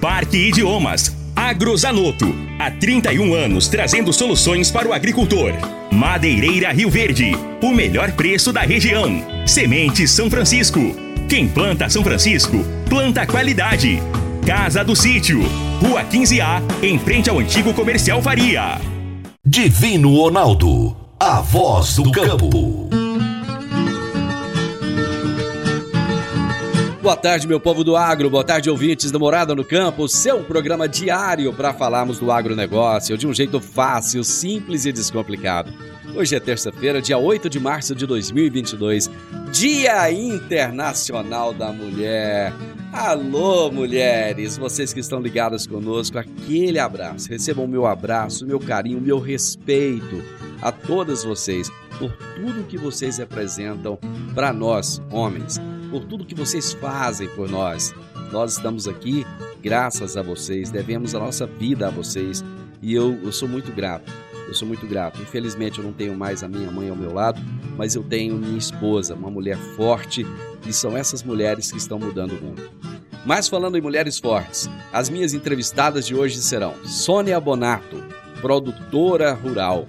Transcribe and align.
Parque 0.00 0.48
Idiomas. 0.48 1.14
Agrozanoto. 1.36 2.34
Há 2.58 2.70
31 2.70 3.34
anos 3.34 3.68
trazendo 3.68 4.12
soluções 4.12 4.70
para 4.70 4.88
o 4.88 4.94
agricultor. 4.94 5.52
Madeireira 5.92 6.72
Rio 6.72 6.88
Verde. 6.88 7.32
O 7.62 7.70
melhor 7.70 8.12
preço 8.12 8.50
da 8.50 8.62
região. 8.62 9.22
Sementes 9.46 10.10
São 10.10 10.30
Francisco. 10.30 10.80
Quem 11.28 11.46
planta 11.46 11.88
São 11.88 12.02
Francisco, 12.02 12.64
planta 12.88 13.26
qualidade. 13.26 14.02
Casa 14.46 14.82
do 14.82 14.96
Sítio. 14.96 15.42
Rua 15.80 16.02
15A, 16.02 16.62
em 16.82 16.98
frente 16.98 17.28
ao 17.28 17.38
antigo 17.38 17.74
comercial 17.74 18.22
Faria. 18.22 18.80
Divino 19.44 20.16
Ronaldo. 20.16 20.96
A 21.20 21.40
voz 21.42 21.96
do 21.96 22.10
campo. 22.10 22.99
Boa 27.02 27.16
tarde, 27.16 27.48
meu 27.48 27.58
povo 27.58 27.82
do 27.82 27.96
agro. 27.96 28.28
Boa 28.28 28.44
tarde, 28.44 28.68
ouvintes 28.68 29.10
da 29.10 29.18
Morada 29.18 29.54
no 29.54 29.64
Campo. 29.64 30.06
Seu 30.06 30.44
programa 30.44 30.86
diário 30.86 31.50
para 31.50 31.72
falarmos 31.72 32.18
do 32.18 32.30
agronegócio 32.30 33.16
de 33.16 33.26
um 33.26 33.32
jeito 33.32 33.58
fácil, 33.58 34.22
simples 34.22 34.84
e 34.84 34.92
descomplicado. 34.92 35.72
Hoje 36.14 36.36
é 36.36 36.40
terça-feira, 36.40 37.00
dia 37.00 37.16
8 37.16 37.48
de 37.48 37.58
março 37.58 37.94
de 37.94 38.06
2022, 38.06 39.10
Dia 39.50 40.12
Internacional 40.12 41.54
da 41.54 41.72
Mulher. 41.72 42.52
Alô, 42.92 43.70
mulheres, 43.70 44.58
vocês 44.58 44.92
que 44.92 45.00
estão 45.00 45.20
ligadas 45.20 45.66
conosco, 45.66 46.18
aquele 46.18 46.78
abraço. 46.78 47.30
Recebam 47.30 47.66
meu 47.66 47.86
abraço, 47.86 48.44
meu 48.44 48.60
carinho, 48.60 49.00
meu 49.00 49.18
respeito 49.18 50.22
a 50.60 50.70
todas 50.70 51.24
vocês 51.24 51.70
por 51.98 52.12
tudo 52.34 52.66
que 52.66 52.76
vocês 52.76 53.16
representam 53.16 53.98
para 54.34 54.52
nós, 54.52 55.00
homens, 55.10 55.58
por 55.90 56.04
tudo 56.04 56.24
que 56.24 56.34
vocês 56.34 56.72
fazem 56.72 57.28
por 57.30 57.48
nós. 57.50 57.92
Nós 58.32 58.52
estamos 58.52 58.86
aqui 58.86 59.26
graças 59.60 60.16
a 60.16 60.22
vocês, 60.22 60.70
devemos 60.70 61.14
a 61.14 61.18
nossa 61.18 61.46
vida 61.46 61.88
a 61.88 61.90
vocês 61.90 62.44
e 62.80 62.94
eu, 62.94 63.18
eu 63.22 63.32
sou 63.32 63.48
muito 63.48 63.72
grato. 63.72 64.10
Eu 64.46 64.54
sou 64.54 64.66
muito 64.66 64.86
grato. 64.86 65.20
Infelizmente 65.22 65.78
eu 65.78 65.84
não 65.84 65.92
tenho 65.92 66.16
mais 66.16 66.42
a 66.42 66.48
minha 66.48 66.70
mãe 66.70 66.88
ao 66.88 66.96
meu 66.96 67.12
lado, 67.12 67.40
mas 67.76 67.94
eu 67.94 68.02
tenho 68.02 68.36
minha 68.36 68.58
esposa, 68.58 69.14
uma 69.14 69.30
mulher 69.30 69.56
forte, 69.76 70.26
e 70.66 70.72
são 70.72 70.96
essas 70.96 71.22
mulheres 71.22 71.70
que 71.70 71.78
estão 71.78 71.98
mudando 71.98 72.32
o 72.32 72.42
mundo. 72.42 72.68
Mas 73.24 73.48
falando 73.48 73.76
em 73.76 73.80
mulheres 73.80 74.18
fortes, 74.18 74.68
as 74.92 75.08
minhas 75.08 75.34
entrevistadas 75.34 76.06
de 76.06 76.16
hoje 76.16 76.40
serão 76.42 76.74
Sônia 76.84 77.38
Bonato, 77.38 78.02
produtora 78.40 79.32
rural. 79.34 79.86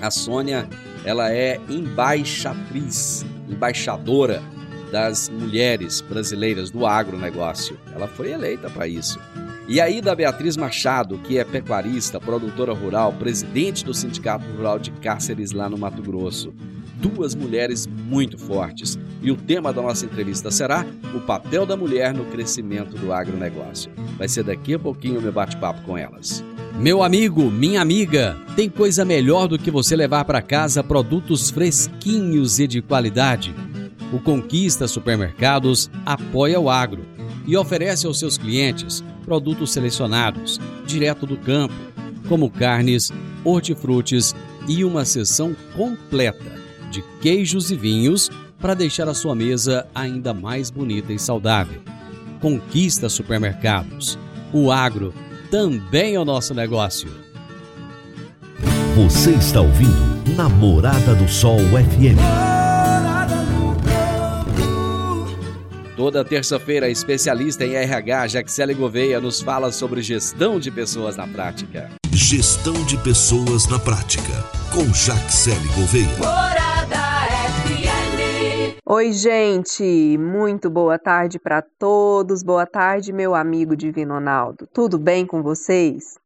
A 0.00 0.10
Sônia, 0.10 0.68
ela 1.04 1.32
é 1.32 1.58
embaixatriz, 1.68 3.24
embaixadora 3.48 4.42
das 4.92 5.30
mulheres 5.30 6.02
brasileiras 6.02 6.70
do 6.70 6.86
agronegócio. 6.86 7.78
Ela 7.94 8.06
foi 8.06 8.30
eleita 8.30 8.68
para 8.68 8.86
isso. 8.86 9.18
E 9.66 9.80
aí 9.80 10.02
da 10.02 10.14
Beatriz 10.14 10.54
Machado, 10.54 11.16
que 11.18 11.38
é 11.38 11.44
pecuarista, 11.44 12.20
produtora 12.20 12.74
rural, 12.74 13.14
presidente 13.14 13.86
do 13.86 13.94
Sindicato 13.94 14.44
Rural 14.54 14.78
de 14.78 14.90
Cáceres 14.90 15.52
lá 15.52 15.66
no 15.66 15.78
Mato 15.78 16.02
Grosso. 16.02 16.52
Duas 16.96 17.34
mulheres 17.34 17.86
muito 17.86 18.36
fortes. 18.36 18.98
E 19.22 19.30
o 19.30 19.36
tema 19.36 19.72
da 19.72 19.80
nossa 19.80 20.04
entrevista 20.04 20.50
será 20.50 20.84
o 21.14 21.20
papel 21.20 21.64
da 21.64 21.76
mulher 21.76 22.12
no 22.12 22.26
crescimento 22.26 22.94
do 22.96 23.12
agronegócio. 23.12 23.90
Vai 24.18 24.28
ser 24.28 24.44
daqui 24.44 24.74
a 24.74 24.78
pouquinho 24.78 25.20
o 25.20 25.22
meu 25.22 25.32
bate-papo 25.32 25.80
com 25.82 25.96
elas. 25.96 26.44
Meu 26.78 27.02
amigo, 27.02 27.50
minha 27.50 27.80
amiga, 27.80 28.36
tem 28.54 28.68
coisa 28.68 29.04
melhor 29.04 29.46
do 29.48 29.58
que 29.58 29.70
você 29.70 29.96
levar 29.96 30.24
para 30.24 30.42
casa 30.42 30.84
produtos 30.84 31.50
fresquinhos 31.50 32.58
e 32.58 32.66
de 32.66 32.82
qualidade? 32.82 33.54
O 34.12 34.20
Conquista 34.20 34.86
Supermercados 34.86 35.90
apoia 36.04 36.60
o 36.60 36.68
agro 36.68 37.04
e 37.46 37.56
oferece 37.56 38.06
aos 38.06 38.18
seus 38.18 38.36
clientes 38.36 39.02
produtos 39.24 39.72
selecionados, 39.72 40.60
direto 40.86 41.26
do 41.26 41.36
campo, 41.36 41.74
como 42.28 42.50
carnes, 42.50 43.10
hortifrutis 43.44 44.34
e 44.68 44.84
uma 44.84 45.04
seção 45.04 45.56
completa 45.74 46.52
de 46.90 47.02
queijos 47.20 47.70
e 47.70 47.76
vinhos 47.76 48.30
para 48.60 48.74
deixar 48.74 49.08
a 49.08 49.14
sua 49.14 49.34
mesa 49.34 49.86
ainda 49.94 50.34
mais 50.34 50.70
bonita 50.70 51.12
e 51.12 51.18
saudável. 51.18 51.80
Conquista 52.40 53.08
Supermercados. 53.08 54.18
O 54.52 54.70
agro 54.70 55.14
também 55.50 56.14
é 56.14 56.20
o 56.20 56.24
nosso 56.24 56.52
negócio. 56.54 57.10
Você 58.94 59.30
está 59.32 59.60
ouvindo 59.60 60.36
Namorada 60.36 61.14
do 61.14 61.28
Sol 61.28 61.58
FM. 61.58 62.61
Toda 66.02 66.24
terça-feira, 66.24 66.86
a 66.86 66.90
especialista 66.90 67.64
em 67.64 67.76
RH, 67.76 68.26
Jaxele 68.26 68.74
Gouveia, 68.74 69.20
nos 69.20 69.40
fala 69.40 69.70
sobre 69.70 70.02
gestão 70.02 70.58
de 70.58 70.68
pessoas 70.68 71.16
na 71.16 71.28
prática. 71.28 71.88
Gestão 72.12 72.74
de 72.86 72.98
pessoas 73.04 73.70
na 73.70 73.78
prática. 73.78 74.32
Com 74.74 74.82
Jaxele 74.92 75.68
Gouveia. 75.76 76.18
Morada 76.18 76.96
FM. 77.54 78.80
Oi, 78.84 79.12
gente, 79.12 80.18
muito 80.18 80.68
boa 80.68 80.98
tarde 80.98 81.38
para 81.38 81.62
todos. 81.62 82.42
Boa 82.42 82.66
tarde, 82.66 83.12
meu 83.12 83.32
amigo 83.32 83.76
Divino 83.76 84.14
Ronaldo. 84.14 84.66
Tudo 84.74 84.98
bem 84.98 85.24
com 85.24 85.40
vocês? 85.40 86.18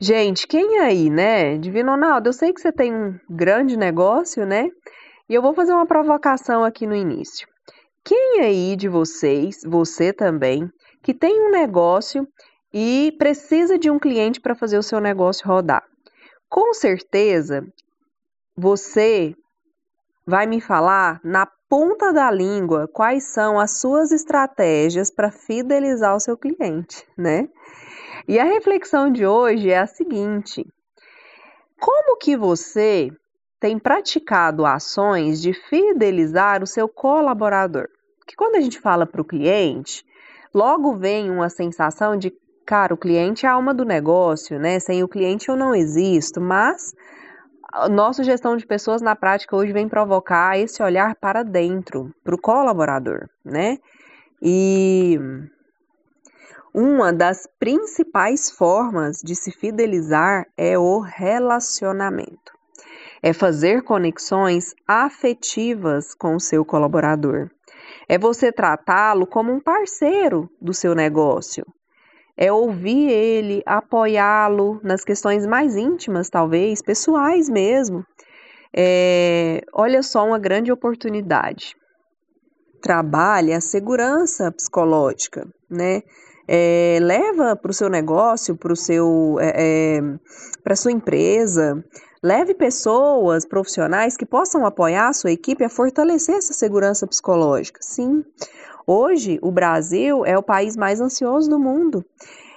Gente, 0.00 0.44
quem 0.44 0.80
aí, 0.80 1.08
né? 1.08 1.56
Divino 1.56 1.92
Ronaldo, 1.92 2.30
eu 2.30 2.32
sei 2.32 2.52
que 2.52 2.60
você 2.60 2.72
tem 2.72 2.92
um 2.92 3.16
grande 3.30 3.76
negócio, 3.76 4.44
né? 4.44 4.68
E 5.28 5.34
eu 5.34 5.40
vou 5.40 5.54
fazer 5.54 5.72
uma 5.72 5.86
provocação 5.86 6.64
aqui 6.64 6.84
no 6.84 6.96
início. 6.96 7.51
Quem 8.04 8.40
aí 8.40 8.74
de 8.74 8.88
vocês, 8.88 9.60
você 9.64 10.12
também, 10.12 10.68
que 11.02 11.14
tem 11.14 11.46
um 11.46 11.50
negócio 11.50 12.26
e 12.72 13.14
precisa 13.16 13.78
de 13.78 13.90
um 13.90 13.98
cliente 13.98 14.40
para 14.40 14.56
fazer 14.56 14.76
o 14.76 14.82
seu 14.82 15.00
negócio 15.00 15.46
rodar? 15.46 15.84
Com 16.48 16.74
certeza, 16.74 17.64
você 18.56 19.34
vai 20.26 20.46
me 20.46 20.60
falar 20.60 21.20
na 21.22 21.46
ponta 21.68 22.12
da 22.12 22.30
língua 22.30 22.88
quais 22.92 23.24
são 23.32 23.58
as 23.58 23.78
suas 23.78 24.10
estratégias 24.10 25.10
para 25.10 25.30
fidelizar 25.30 26.14
o 26.14 26.20
seu 26.20 26.36
cliente, 26.36 27.06
né? 27.16 27.48
E 28.26 28.38
a 28.38 28.44
reflexão 28.44 29.10
de 29.10 29.24
hoje 29.24 29.70
é 29.70 29.78
a 29.78 29.86
seguinte: 29.86 30.66
como 31.80 32.18
que 32.18 32.36
você 32.36 33.10
tem 33.58 33.78
praticado 33.78 34.66
ações 34.66 35.40
de 35.40 35.52
fidelizar 35.52 36.62
o 36.62 36.66
seu 36.66 36.88
colaborador? 36.88 37.88
Porque 38.22 38.36
quando 38.36 38.54
a 38.54 38.60
gente 38.60 38.80
fala 38.80 39.04
para 39.04 39.20
o 39.20 39.24
cliente, 39.24 40.06
logo 40.54 40.94
vem 40.94 41.28
uma 41.28 41.48
sensação 41.48 42.16
de, 42.16 42.32
cara, 42.64 42.94
o 42.94 42.96
cliente 42.96 43.44
é 43.44 43.48
a 43.48 43.52
alma 43.52 43.74
do 43.74 43.84
negócio, 43.84 44.60
né? 44.60 44.78
Sem 44.78 45.02
o 45.02 45.08
cliente 45.08 45.48
eu 45.48 45.56
não 45.56 45.74
existo, 45.74 46.40
mas 46.40 46.94
nossa 47.90 48.22
gestão 48.22 48.56
de 48.56 48.64
pessoas 48.64 49.02
na 49.02 49.16
prática 49.16 49.56
hoje 49.56 49.72
vem 49.72 49.88
provocar 49.88 50.56
esse 50.56 50.82
olhar 50.82 51.16
para 51.16 51.42
dentro, 51.42 52.14
para 52.22 52.34
o 52.34 52.40
colaborador, 52.40 53.28
né? 53.44 53.78
E 54.40 55.18
uma 56.72 57.12
das 57.12 57.48
principais 57.58 58.50
formas 58.50 59.18
de 59.24 59.34
se 59.34 59.50
fidelizar 59.50 60.46
é 60.56 60.78
o 60.78 61.00
relacionamento. 61.00 62.52
É 63.20 63.32
fazer 63.32 63.82
conexões 63.82 64.74
afetivas 64.86 66.14
com 66.14 66.36
o 66.36 66.40
seu 66.40 66.64
colaborador. 66.64 67.50
É 68.12 68.18
você 68.18 68.52
tratá-lo 68.52 69.26
como 69.26 69.50
um 69.50 69.58
parceiro 69.58 70.46
do 70.60 70.74
seu 70.74 70.94
negócio. 70.94 71.64
é 72.36 72.52
ouvir 72.52 73.08
ele, 73.08 73.62
apoiá-lo 73.64 74.78
nas 74.82 75.02
questões 75.02 75.46
mais 75.46 75.76
íntimas, 75.76 76.28
talvez, 76.28 76.82
pessoais 76.82 77.48
mesmo. 77.48 78.04
É, 78.76 79.62
olha 79.72 80.02
só 80.02 80.26
uma 80.26 80.38
grande 80.38 80.70
oportunidade. 80.70 81.74
Trabalhe 82.82 83.54
a 83.54 83.62
segurança 83.62 84.52
psicológica, 84.52 85.48
né? 85.70 86.02
É, 86.46 86.98
leva 87.00 87.56
para 87.56 87.70
o 87.70 87.74
seu 87.74 87.88
negócio, 87.88 88.54
para 88.58 88.74
é, 89.40 89.96
é 89.96 90.00
para 90.62 90.76
sua 90.76 90.92
empresa, 90.92 91.82
leve 92.22 92.54
pessoas 92.54 93.44
profissionais 93.44 94.16
que 94.16 94.24
possam 94.24 94.64
apoiar 94.64 95.08
a 95.08 95.12
sua 95.12 95.32
equipe 95.32 95.64
a 95.64 95.68
fortalecer 95.68 96.36
essa 96.36 96.52
segurança 96.52 97.06
psicológica. 97.06 97.80
Sim, 97.82 98.24
hoje 98.86 99.38
o 99.42 99.50
Brasil 99.50 100.24
é 100.24 100.38
o 100.38 100.42
país 100.42 100.76
mais 100.76 101.00
ansioso 101.00 101.50
do 101.50 101.58
mundo. 101.58 102.04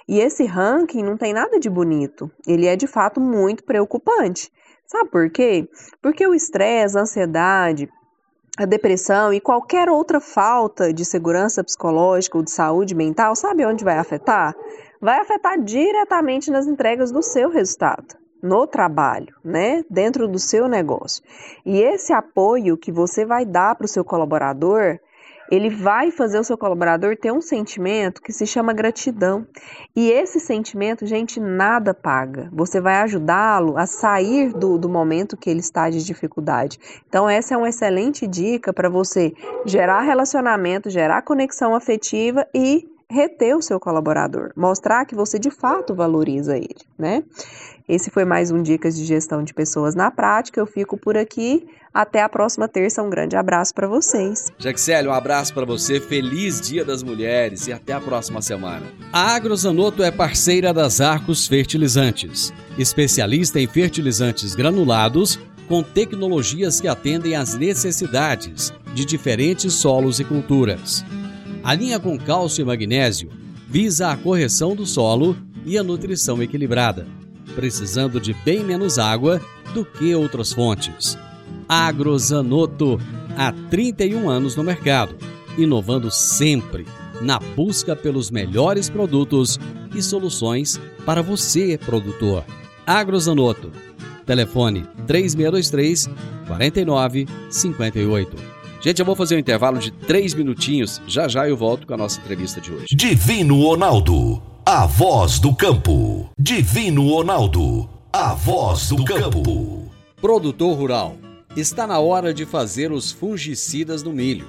E 0.08 0.20
esse 0.20 0.44
ranking 0.44 1.02
não 1.02 1.16
tem 1.16 1.32
nada 1.32 1.58
de 1.58 1.68
bonito. 1.68 2.30
Ele 2.46 2.66
é 2.66 2.76
de 2.76 2.86
fato 2.86 3.20
muito 3.20 3.64
preocupante. 3.64 4.52
Sabe 4.86 5.10
por 5.10 5.28
quê? 5.30 5.68
Porque 6.00 6.24
o 6.24 6.32
estresse, 6.32 6.96
a 6.96 7.00
ansiedade, 7.00 7.88
a 8.56 8.64
depressão 8.64 9.32
e 9.32 9.40
qualquer 9.40 9.88
outra 9.88 10.20
falta 10.20 10.92
de 10.92 11.04
segurança 11.04 11.64
psicológica 11.64 12.38
ou 12.38 12.44
de 12.44 12.52
saúde 12.52 12.94
mental, 12.94 13.34
sabe 13.34 13.66
onde 13.66 13.84
vai 13.84 13.98
afetar? 13.98 14.54
Vai 15.00 15.18
afetar 15.18 15.60
diretamente 15.60 16.52
nas 16.52 16.68
entregas 16.68 17.10
do 17.10 17.20
seu 17.20 17.50
resultado, 17.50 18.16
no 18.42 18.66
trabalho, 18.66 19.34
né? 19.44 19.84
Dentro 19.90 20.28
do 20.28 20.38
seu 20.38 20.68
negócio. 20.68 21.22
E 21.64 21.80
esse 21.80 22.12
apoio 22.12 22.76
que 22.76 22.92
você 22.92 23.24
vai 23.24 23.44
dar 23.44 23.74
para 23.74 23.84
o 23.84 23.88
seu 23.88 24.04
colaborador 24.04 24.98
ele 25.50 25.70
vai 25.70 26.10
fazer 26.10 26.38
o 26.38 26.44
seu 26.44 26.58
colaborador 26.58 27.16
ter 27.16 27.32
um 27.32 27.40
sentimento 27.40 28.20
que 28.20 28.32
se 28.32 28.46
chama 28.46 28.72
gratidão. 28.72 29.46
E 29.94 30.10
esse 30.10 30.40
sentimento, 30.40 31.06
gente, 31.06 31.38
nada 31.38 31.94
paga. 31.94 32.48
Você 32.52 32.80
vai 32.80 32.96
ajudá-lo 32.96 33.76
a 33.76 33.86
sair 33.86 34.52
do, 34.52 34.78
do 34.78 34.88
momento 34.88 35.36
que 35.36 35.48
ele 35.48 35.60
está 35.60 35.88
de 35.88 36.04
dificuldade. 36.04 36.78
Então, 37.08 37.28
essa 37.28 37.54
é 37.54 37.56
uma 37.56 37.68
excelente 37.68 38.26
dica 38.26 38.72
para 38.72 38.88
você 38.88 39.32
gerar 39.64 40.00
relacionamento, 40.00 40.90
gerar 40.90 41.22
conexão 41.22 41.74
afetiva 41.74 42.46
e 42.54 42.88
reter 43.10 43.56
o 43.56 43.62
seu 43.62 43.78
colaborador, 43.78 44.52
mostrar 44.56 45.04
que 45.04 45.14
você 45.14 45.38
de 45.38 45.50
fato 45.50 45.94
valoriza 45.94 46.56
ele, 46.56 46.76
né? 46.98 47.22
Esse 47.88 48.10
foi 48.10 48.24
mais 48.24 48.50
um 48.50 48.62
Dicas 48.62 48.96
de 48.96 49.04
Gestão 49.04 49.44
de 49.44 49.54
Pessoas 49.54 49.94
na 49.94 50.10
Prática. 50.10 50.60
Eu 50.60 50.66
fico 50.66 50.96
por 50.96 51.16
aqui. 51.16 51.64
Até 51.94 52.20
a 52.20 52.28
próxima 52.28 52.66
terça. 52.66 53.00
Um 53.00 53.08
grande 53.08 53.36
abraço 53.36 53.72
para 53.72 53.86
vocês. 53.86 54.52
Jaxele, 54.58 55.06
um 55.06 55.12
abraço 55.12 55.54
para 55.54 55.64
você. 55.64 56.00
Feliz 56.00 56.60
Dia 56.60 56.84
das 56.84 57.02
Mulheres 57.02 57.68
e 57.68 57.72
até 57.72 57.92
a 57.92 58.00
próxima 58.00 58.42
semana. 58.42 58.84
A 59.12 59.36
Agrozanoto 59.36 60.02
é 60.02 60.10
parceira 60.10 60.74
das 60.74 61.00
Arcos 61.00 61.46
Fertilizantes, 61.46 62.52
especialista 62.76 63.60
em 63.60 63.68
fertilizantes 63.68 64.54
granulados 64.54 65.38
com 65.68 65.82
tecnologias 65.82 66.80
que 66.80 66.88
atendem 66.88 67.36
às 67.36 67.54
necessidades 67.54 68.72
de 68.92 69.04
diferentes 69.04 69.72
solos 69.74 70.18
e 70.18 70.24
culturas. 70.24 71.04
A 71.66 71.74
linha 71.74 71.98
com 71.98 72.16
cálcio 72.16 72.62
e 72.62 72.64
magnésio 72.64 73.28
visa 73.68 74.12
a 74.12 74.16
correção 74.16 74.76
do 74.76 74.86
solo 74.86 75.36
e 75.64 75.76
a 75.76 75.82
nutrição 75.82 76.40
equilibrada, 76.40 77.08
precisando 77.56 78.20
de 78.20 78.32
bem 78.32 78.62
menos 78.62 79.00
água 79.00 79.42
do 79.74 79.84
que 79.84 80.14
outras 80.14 80.52
fontes. 80.52 81.18
Agrozanoto, 81.68 83.00
há 83.36 83.50
31 83.68 84.30
anos 84.30 84.54
no 84.54 84.62
mercado, 84.62 85.16
inovando 85.58 86.08
sempre 86.08 86.86
na 87.20 87.40
busca 87.40 87.96
pelos 87.96 88.30
melhores 88.30 88.88
produtos 88.88 89.58
e 89.92 90.00
soluções 90.00 90.80
para 91.04 91.20
você, 91.20 91.76
produtor. 91.76 92.44
Agrozanoto. 92.86 93.72
Telefone 94.24 94.86
3623 95.08 96.08
4958. 96.46 98.55
Gente, 98.80 99.00
eu 99.00 99.06
vou 99.06 99.16
fazer 99.16 99.36
um 99.36 99.38
intervalo 99.38 99.78
de 99.78 99.90
três 99.90 100.34
minutinhos. 100.34 101.00
Já 101.06 101.28
já 101.28 101.48
eu 101.48 101.56
volto 101.56 101.86
com 101.86 101.94
a 101.94 101.96
nossa 101.96 102.20
entrevista 102.20 102.60
de 102.60 102.72
hoje. 102.72 102.86
Divino 102.92 103.62
Ronaldo, 103.62 104.42
a 104.64 104.86
voz 104.86 105.38
do 105.38 105.54
campo. 105.54 106.30
Divino 106.38 107.08
Ronaldo, 107.08 107.88
a 108.12 108.34
voz 108.34 108.88
do 108.88 109.04
campo. 109.04 109.90
Produtor 110.20 110.76
rural 110.76 111.16
Está 111.56 111.86
na 111.86 111.98
hora 111.98 112.34
de 112.34 112.44
fazer 112.44 112.92
os 112.92 113.10
fungicidas 113.10 114.02
no 114.02 114.12
milho. 114.12 114.46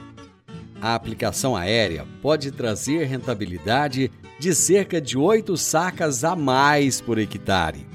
A 0.81 0.93
aplicação 0.93 1.55
aérea 1.55 2.05
pode 2.21 2.51
trazer 2.51 3.05
rentabilidade 3.05 4.11
de 4.37 4.53
cerca 4.53 4.99
de 4.99 5.17
8 5.17 5.55
sacas 5.55 6.25
a 6.25 6.35
mais 6.35 6.99
por 6.99 7.17
hectare. 7.17 7.87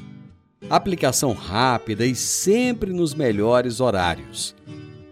Aplicação 0.70 1.35
rápida 1.35 2.06
e 2.06 2.14
sempre 2.14 2.90
nos 2.90 3.12
melhores 3.14 3.81
horários. 3.81 4.56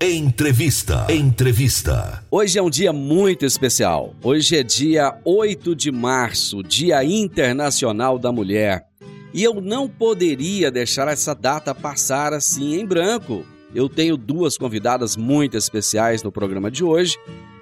Entrevista. 0.00 1.08
Entrevista. 1.10 2.22
Hoje 2.30 2.56
é 2.56 2.62
um 2.62 2.70
dia 2.70 2.92
muito 2.92 3.44
especial. 3.44 4.14
Hoje 4.22 4.56
é 4.56 4.62
dia 4.62 5.18
8 5.24 5.74
de 5.74 5.90
março, 5.90 6.62
Dia 6.62 7.02
Internacional 7.02 8.16
da 8.16 8.30
Mulher. 8.30 8.86
E 9.34 9.42
eu 9.42 9.60
não 9.60 9.88
poderia 9.88 10.70
deixar 10.70 11.08
essa 11.08 11.34
data 11.34 11.74
passar 11.74 12.32
assim 12.32 12.78
em 12.78 12.86
branco. 12.86 13.44
Eu 13.74 13.88
tenho 13.88 14.16
duas 14.16 14.56
convidadas 14.56 15.16
muito 15.16 15.56
especiais 15.56 16.22
no 16.22 16.30
programa 16.30 16.70
de 16.70 16.84
hoje 16.84 17.18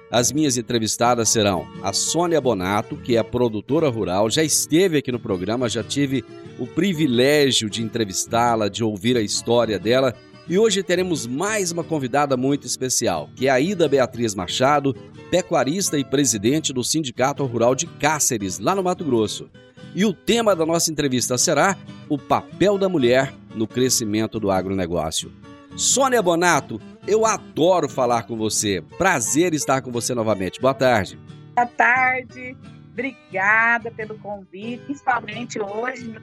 as 0.09 0.31
minhas 0.31 0.57
entrevistadas 0.57 1.27
serão 1.27 1.67
a 1.83 1.91
Sônia 1.91 2.39
Bonato, 2.39 2.95
que 2.95 3.17
é 3.17 3.23
produtora 3.23 3.89
rural, 3.89 4.29
já 4.29 4.41
esteve 4.41 4.97
aqui 4.97 5.11
no 5.11 5.19
programa, 5.19 5.67
já 5.67 5.83
tive 5.83 6.23
o 6.57 6.65
privilégio 6.65 7.69
de 7.69 7.83
entrevistá-la, 7.83 8.69
de 8.69 8.83
ouvir 8.83 9.17
a 9.17 9.21
história 9.21 9.77
dela. 9.77 10.15
E 10.49 10.57
hoje 10.57 10.81
teremos 10.81 11.27
mais 11.27 11.73
uma 11.73 11.83
convidada 11.83 12.37
muito 12.37 12.65
especial, 12.65 13.29
que 13.35 13.47
é 13.47 13.51
a 13.51 13.59
Ida 13.59 13.85
Beatriz 13.89 14.33
Machado, 14.33 14.93
pecuarista 15.29 15.99
e 15.99 16.05
presidente 16.05 16.71
do 16.71 16.85
Sindicato 16.85 17.45
Rural 17.45 17.75
de 17.75 17.85
Cáceres, 17.85 18.57
lá 18.57 18.73
no 18.73 18.81
Mato 18.81 19.03
Grosso. 19.03 19.49
E 19.93 20.05
o 20.05 20.13
tema 20.13 20.55
da 20.55 20.65
nossa 20.65 20.89
entrevista 20.89 21.37
será 21.37 21.75
o 22.07 22.17
papel 22.17 22.77
da 22.77 22.87
mulher 22.87 23.33
no 23.53 23.67
crescimento 23.67 24.39
do 24.39 24.49
agronegócio. 24.49 25.29
Sônia 25.75 26.21
Bonato, 26.21 26.79
eu 27.05 27.25
adoro 27.25 27.89
falar 27.89 28.23
com 28.23 28.37
você. 28.37 28.81
Prazer 28.97 29.53
estar 29.53 29.81
com 29.81 29.91
você 29.91 30.15
novamente. 30.15 30.61
Boa 30.61 30.73
tarde. 30.73 31.19
Boa 31.55 31.67
tarde. 31.67 32.55
Obrigada 32.93 33.91
pelo 33.91 34.17
convite, 34.19 34.81
principalmente 34.85 35.59
hoje, 35.59 36.15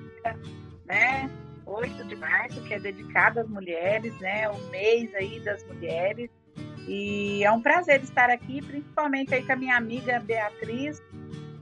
né? 0.87 1.29
8 1.67 2.05
de 2.05 2.17
março, 2.17 2.61
que 2.63 2.75
é 2.75 2.79
dedicado 2.79 3.41
às 3.41 3.49
mulheres, 3.49 4.13
né? 4.21 4.49
O 4.49 4.71
mês 4.71 5.15
aí 5.15 5.41
das 5.41 5.65
mulheres. 5.65 6.31
E 6.87 7.43
é 7.43 7.51
um 7.51 7.61
prazer 7.61 8.03
estar 8.03 8.31
aqui, 8.31 8.61
principalmente 8.63 9.35
aí 9.35 9.43
com 9.43 9.53
a 9.53 9.57
minha 9.57 9.77
amiga 9.77 10.21
Beatriz, 10.21 11.03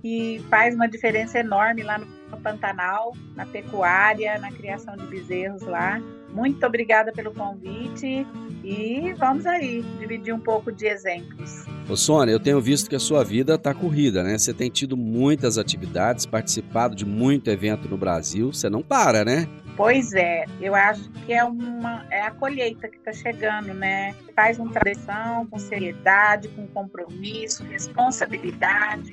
que 0.00 0.44
faz 0.50 0.75
uma 0.75 0.88
diferença 0.88 1.38
enorme 1.38 1.82
lá 1.82 1.99
no 1.99 2.40
Pantanal, 2.40 3.12
na 3.37 3.47
pecuária, 3.47 4.38
na 4.38 4.50
criação 4.50 4.97
de 4.97 5.06
bezerros 5.06 5.62
lá. 5.62 6.02
Muito 6.32 6.64
obrigada 6.66 7.12
pelo 7.12 7.32
convite 7.32 8.26
e 8.64 9.14
vamos 9.18 9.47
aí 9.47 9.82
dividir 9.99 10.35
um 10.35 10.40
pouco 10.40 10.73
de 10.73 10.87
exemplos. 10.87 11.64
Ô 11.88 11.97
Sônia, 11.97 12.32
eu 12.32 12.40
tenho 12.40 12.61
visto 12.61 12.88
que 12.88 12.97
a 12.97 13.00
sua 13.00 13.23
vida 13.23 13.54
está 13.54 13.75
corrida, 13.75 14.23
né? 14.23 14.38
Você 14.38 14.54
tem 14.54 14.71
tido 14.71 14.97
muitas 14.97 15.59
atividades, 15.59 16.25
participado 16.25 16.97
de 16.97 17.04
muito 17.04 17.50
evento 17.50 17.88
no 17.88 17.97
Brasil, 17.97 18.52
você 18.52 18.71
não 18.71 18.82
para, 18.82 19.25
né? 19.25 19.47
Pois 19.76 20.12
é, 20.12 20.45
eu 20.61 20.75
acho 20.75 21.09
que 21.11 21.33
é 21.33 21.43
uma 21.43 22.07
é 22.11 22.23
a 22.23 22.31
colheita 22.31 22.88
que 22.88 22.97
está 22.97 23.12
chegando, 23.12 23.73
né? 23.73 24.14
Faz 24.37 24.59
uma 24.59 24.71
tradição 24.71 25.47
com 25.47 25.59
seriedade, 25.59 26.49
com 26.49 26.67
compromisso, 26.69 27.64
responsabilidade 27.64 29.12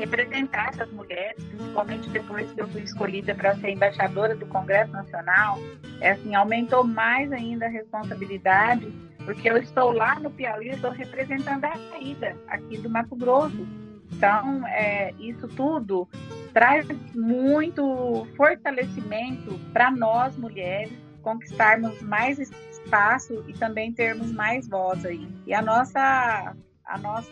representar 0.00 0.70
essas 0.70 0.90
mulheres, 0.92 1.42
principalmente 1.44 2.08
depois 2.08 2.50
que 2.52 2.60
eu 2.60 2.68
fui 2.68 2.82
escolhida 2.82 3.34
para 3.34 3.54
ser 3.56 3.70
embaixadora 3.70 4.34
do 4.34 4.46
Congresso 4.46 4.92
Nacional, 4.92 5.58
é 6.00 6.12
assim, 6.12 6.34
aumentou 6.34 6.82
mais 6.82 7.30
ainda 7.32 7.66
a 7.66 7.68
responsabilidade, 7.68 8.90
porque 9.24 9.50
eu 9.50 9.58
estou 9.58 9.92
lá 9.92 10.18
no 10.18 10.30
Piauí, 10.30 10.70
estou 10.70 10.90
representando 10.90 11.64
a 11.64 11.76
saída 11.90 12.34
aqui 12.48 12.78
do 12.78 12.88
Mato 12.88 13.14
Grosso. 13.14 13.66
Então, 14.12 14.66
é, 14.66 15.12
isso 15.18 15.48
tudo 15.48 16.08
traz 16.52 16.86
muito 17.14 18.26
fortalecimento 18.36 19.58
para 19.72 19.90
nós 19.90 20.36
mulheres 20.36 20.92
conquistarmos 21.22 22.00
mais 22.02 22.38
espaço 22.38 23.44
e 23.46 23.52
também 23.52 23.92
termos 23.92 24.32
mais 24.32 24.68
voz 24.68 25.04
aí. 25.04 25.28
E 25.46 25.54
a 25.54 25.62
nossa, 25.62 26.56
a 26.84 26.98
nossa, 26.98 27.30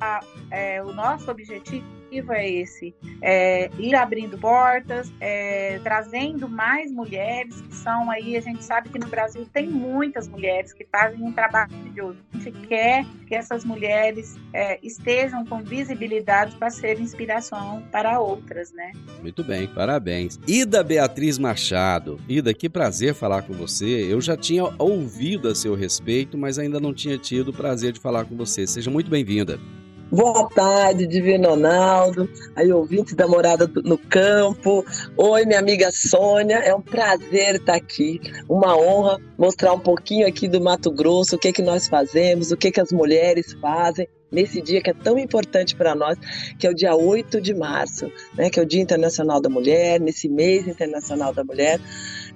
a, 0.00 0.20
é, 0.50 0.82
o 0.82 0.92
nosso 0.92 1.30
objetivo 1.30 1.97
é 2.12 2.50
esse: 2.50 2.94
é, 3.22 3.70
ir 3.78 3.94
abrindo 3.94 4.38
portas, 4.38 5.12
é, 5.20 5.78
trazendo 5.82 6.48
mais 6.48 6.90
mulheres 6.90 7.60
que 7.60 7.74
são 7.74 8.10
aí. 8.10 8.36
A 8.36 8.40
gente 8.40 8.64
sabe 8.64 8.88
que 8.88 8.98
no 8.98 9.08
Brasil 9.08 9.46
tem 9.52 9.68
muitas 9.68 10.28
mulheres 10.28 10.72
que 10.72 10.84
fazem 10.84 11.22
um 11.22 11.32
trabalho 11.32 11.70
maravilhoso. 11.70 12.18
A 12.34 12.38
gente 12.38 12.66
quer 12.66 13.04
que 13.26 13.34
essas 13.34 13.64
mulheres 13.64 14.36
é, 14.52 14.78
estejam 14.82 15.44
com 15.44 15.62
visibilidade 15.62 16.56
para 16.56 16.70
ser 16.70 17.00
inspiração 17.00 17.82
para 17.90 18.20
outras, 18.20 18.72
né? 18.72 18.92
Muito 19.20 19.42
bem, 19.42 19.66
parabéns. 19.66 20.38
Ida 20.46 20.82
Beatriz 20.82 21.38
Machado. 21.38 22.18
Ida, 22.28 22.54
que 22.54 22.68
prazer 22.68 23.14
falar 23.14 23.42
com 23.42 23.52
você. 23.52 23.86
Eu 23.86 24.20
já 24.20 24.36
tinha 24.36 24.64
ouvido 24.78 25.48
a 25.48 25.54
seu 25.54 25.74
respeito, 25.74 26.38
mas 26.38 26.58
ainda 26.58 26.80
não 26.80 26.94
tinha 26.94 27.18
tido 27.18 27.48
o 27.48 27.52
prazer 27.52 27.92
de 27.92 28.00
falar 28.00 28.24
com 28.24 28.36
você. 28.36 28.66
Seja 28.66 28.90
muito 28.90 29.10
bem-vinda. 29.10 29.58
Boa 30.10 30.48
tarde, 30.48 31.06
Divino 31.06 31.50
Ronaldo, 31.50 32.30
aí 32.56 32.72
ouvintes 32.72 33.14
da 33.14 33.28
Morada 33.28 33.70
no 33.84 33.98
Campo. 33.98 34.82
Oi, 35.14 35.44
minha 35.44 35.58
amiga 35.58 35.90
Sônia, 35.92 36.56
é 36.60 36.74
um 36.74 36.80
prazer 36.80 37.56
estar 37.56 37.74
aqui, 37.74 38.18
uma 38.48 38.74
honra 38.74 39.20
mostrar 39.36 39.74
um 39.74 39.78
pouquinho 39.78 40.26
aqui 40.26 40.48
do 40.48 40.62
Mato 40.62 40.90
Grosso, 40.90 41.36
o 41.36 41.38
que 41.38 41.52
que 41.52 41.60
nós 41.60 41.88
fazemos, 41.88 42.50
o 42.50 42.56
que 42.56 42.70
que 42.70 42.80
as 42.80 42.90
mulheres 42.90 43.52
fazem 43.60 44.08
nesse 44.32 44.62
dia 44.62 44.80
que 44.80 44.88
é 44.88 44.94
tão 44.94 45.18
importante 45.18 45.76
para 45.76 45.94
nós, 45.94 46.16
que 46.58 46.66
é 46.66 46.70
o 46.70 46.74
dia 46.74 46.96
8 46.96 47.38
de 47.38 47.52
março, 47.52 48.10
né, 48.34 48.48
que 48.48 48.58
é 48.58 48.62
o 48.62 48.66
Dia 48.66 48.80
Internacional 48.80 49.42
da 49.42 49.50
Mulher, 49.50 50.00
nesse 50.00 50.26
mês 50.26 50.66
internacional 50.66 51.34
da 51.34 51.44
mulher. 51.44 51.78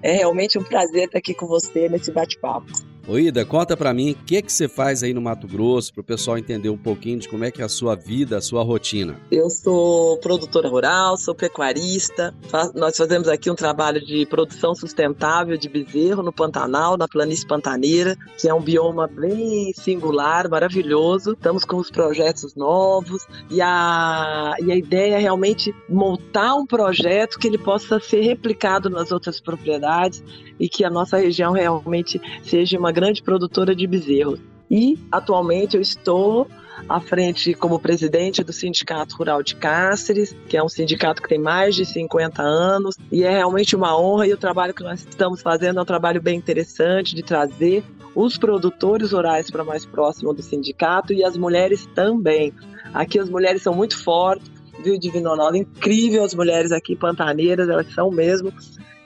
É 0.02 0.12
realmente 0.12 0.58
um 0.58 0.62
prazer 0.62 1.04
estar 1.04 1.18
aqui 1.18 1.32
com 1.32 1.46
você 1.46 1.88
nesse 1.88 2.12
bate-papo. 2.12 2.91
Ô 3.06 3.18
Ida, 3.18 3.44
conta 3.44 3.76
para 3.76 3.92
mim 3.92 4.12
o 4.12 4.14
que 4.14 4.40
que 4.40 4.52
você 4.52 4.68
faz 4.68 5.02
aí 5.02 5.12
no 5.12 5.20
Mato 5.20 5.48
Grosso 5.48 5.92
para 5.92 6.02
o 6.02 6.04
pessoal 6.04 6.38
entender 6.38 6.70
um 6.70 6.78
pouquinho 6.78 7.18
de 7.18 7.28
como 7.28 7.44
é 7.44 7.50
que 7.50 7.60
é 7.60 7.64
a 7.64 7.68
sua 7.68 7.96
vida, 7.96 8.36
a 8.36 8.40
sua 8.40 8.62
rotina. 8.62 9.20
Eu 9.28 9.50
sou 9.50 10.18
produtora 10.18 10.68
rural, 10.68 11.16
sou 11.16 11.34
pecuarista. 11.34 12.32
nós 12.76 12.96
fazemos 12.96 13.26
aqui 13.26 13.50
um 13.50 13.56
trabalho 13.56 14.00
de 14.00 14.24
produção 14.26 14.72
sustentável 14.72 15.58
de 15.58 15.68
bezerro 15.68 16.22
no 16.22 16.32
Pantanal, 16.32 16.96
na 16.96 17.08
planície 17.08 17.44
pantaneira, 17.44 18.16
que 18.38 18.48
é 18.48 18.54
um 18.54 18.62
bioma 18.62 19.08
bem 19.08 19.72
singular, 19.74 20.48
maravilhoso. 20.48 21.32
Estamos 21.32 21.64
com 21.64 21.78
os 21.78 21.90
projetos 21.90 22.54
novos 22.54 23.26
e 23.50 23.60
a, 23.60 24.54
e 24.60 24.70
a 24.70 24.76
ideia 24.76 25.16
é 25.16 25.18
realmente 25.18 25.74
montar 25.88 26.54
um 26.54 26.64
projeto 26.64 27.36
que 27.36 27.48
ele 27.48 27.58
possa 27.58 27.98
ser 27.98 28.20
replicado 28.20 28.88
nas 28.88 29.10
outras 29.10 29.40
propriedades 29.40 30.22
e 30.60 30.68
que 30.68 30.84
a 30.84 30.90
nossa 30.90 31.16
região 31.16 31.52
realmente 31.52 32.20
seja 32.44 32.78
uma 32.78 32.91
grande 32.92 33.22
produtora 33.22 33.74
de 33.74 33.86
bezerros. 33.86 34.40
E 34.70 34.98
atualmente 35.10 35.76
eu 35.76 35.82
estou 35.82 36.46
à 36.88 37.00
frente 37.00 37.54
como 37.54 37.78
presidente 37.78 38.42
do 38.42 38.52
Sindicato 38.52 39.16
Rural 39.16 39.42
de 39.42 39.54
Cáceres, 39.54 40.34
que 40.48 40.56
é 40.56 40.62
um 40.62 40.68
sindicato 40.68 41.22
que 41.22 41.28
tem 41.28 41.38
mais 41.38 41.74
de 41.74 41.84
50 41.84 42.42
anos, 42.42 42.96
e 43.10 43.22
é 43.22 43.30
realmente 43.30 43.76
uma 43.76 43.98
honra 43.98 44.26
e 44.26 44.32
o 44.32 44.36
trabalho 44.36 44.74
que 44.74 44.82
nós 44.82 45.00
estamos 45.00 45.42
fazendo 45.42 45.78
é 45.78 45.82
um 45.82 45.86
trabalho 45.86 46.20
bem 46.20 46.38
interessante 46.38 47.14
de 47.14 47.22
trazer 47.22 47.84
os 48.14 48.36
produtores 48.36 49.12
rurais 49.12 49.50
para 49.50 49.64
mais 49.64 49.86
próximo 49.86 50.32
do 50.32 50.42
sindicato 50.42 51.12
e 51.12 51.24
as 51.24 51.36
mulheres 51.36 51.86
também. 51.94 52.52
Aqui 52.92 53.18
as 53.18 53.28
mulheres 53.28 53.62
são 53.62 53.74
muito 53.74 54.02
fortes, 54.02 54.50
viu, 54.82 54.98
Divino 54.98 55.30
Ronaldo? 55.30 55.56
Incrível 55.56 56.24
as 56.24 56.34
mulheres 56.34 56.72
aqui 56.72 56.96
pantaneiras, 56.96 57.68
elas 57.68 57.92
são 57.94 58.10
mesmo 58.10 58.52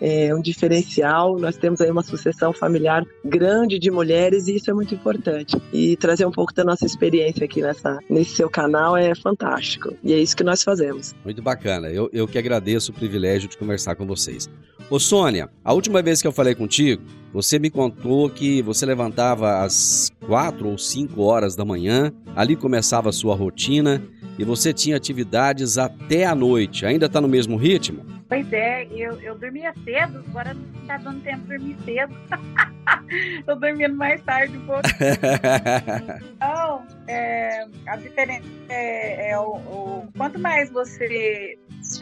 é 0.00 0.34
um 0.34 0.40
diferencial. 0.40 1.38
Nós 1.38 1.56
temos 1.56 1.80
aí 1.80 1.90
uma 1.90 2.02
sucessão 2.02 2.52
familiar 2.52 3.04
grande 3.24 3.78
de 3.78 3.90
mulheres 3.90 4.46
e 4.48 4.56
isso 4.56 4.70
é 4.70 4.74
muito 4.74 4.94
importante. 4.94 5.56
E 5.72 5.96
trazer 5.96 6.26
um 6.26 6.30
pouco 6.30 6.54
da 6.54 6.64
nossa 6.64 6.84
experiência 6.84 7.44
aqui 7.44 7.62
nessa, 7.62 7.98
nesse 8.08 8.36
seu 8.36 8.48
canal 8.48 8.96
é 8.96 9.14
fantástico. 9.14 9.94
E 10.02 10.12
é 10.12 10.18
isso 10.18 10.36
que 10.36 10.44
nós 10.44 10.62
fazemos. 10.62 11.14
Muito 11.24 11.42
bacana. 11.42 11.88
Eu, 11.88 12.08
eu 12.12 12.26
que 12.26 12.38
agradeço 12.38 12.90
o 12.90 12.94
privilégio 12.94 13.48
de 13.48 13.56
conversar 13.56 13.94
com 13.96 14.06
vocês. 14.06 14.48
Ô 14.88 15.00
Sônia, 15.00 15.48
a 15.64 15.72
última 15.72 16.00
vez 16.00 16.22
que 16.22 16.28
eu 16.28 16.32
falei 16.32 16.54
contigo, 16.54 17.02
você 17.32 17.58
me 17.58 17.70
contou 17.70 18.30
que 18.30 18.62
você 18.62 18.86
levantava 18.86 19.64
às 19.64 20.12
quatro 20.26 20.68
ou 20.68 20.78
cinco 20.78 21.22
horas 21.22 21.56
da 21.56 21.64
manhã, 21.64 22.12
ali 22.36 22.54
começava 22.54 23.08
a 23.08 23.12
sua 23.12 23.34
rotina 23.34 24.02
e 24.38 24.44
você 24.44 24.72
tinha 24.72 24.96
atividades 24.96 25.76
até 25.76 26.24
a 26.24 26.34
noite. 26.34 26.86
Ainda 26.86 27.06
está 27.06 27.20
no 27.20 27.28
mesmo 27.28 27.56
ritmo? 27.56 28.15
Pois 28.28 28.52
é, 28.52 28.86
eu, 28.90 29.20
eu 29.20 29.38
dormia 29.38 29.72
cedo, 29.84 30.24
agora 30.28 30.52
não 30.52 30.80
está 30.80 30.96
dando 30.96 31.22
tempo 31.22 31.42
de 31.42 31.48
dormir 31.48 31.76
cedo. 31.84 32.14
Tô 33.46 33.54
dormindo 33.54 33.94
mais 33.94 34.20
tarde 34.22 34.56
um 34.56 34.66
pouco. 34.66 34.82
então, 36.34 36.86
é, 37.06 37.66
a 37.86 37.96
diferença 37.96 38.46
é, 38.68 39.30
é 39.30 39.38
o, 39.38 39.54
o, 39.54 40.08
quanto 40.16 40.40
mais 40.40 40.70
você 40.70 41.56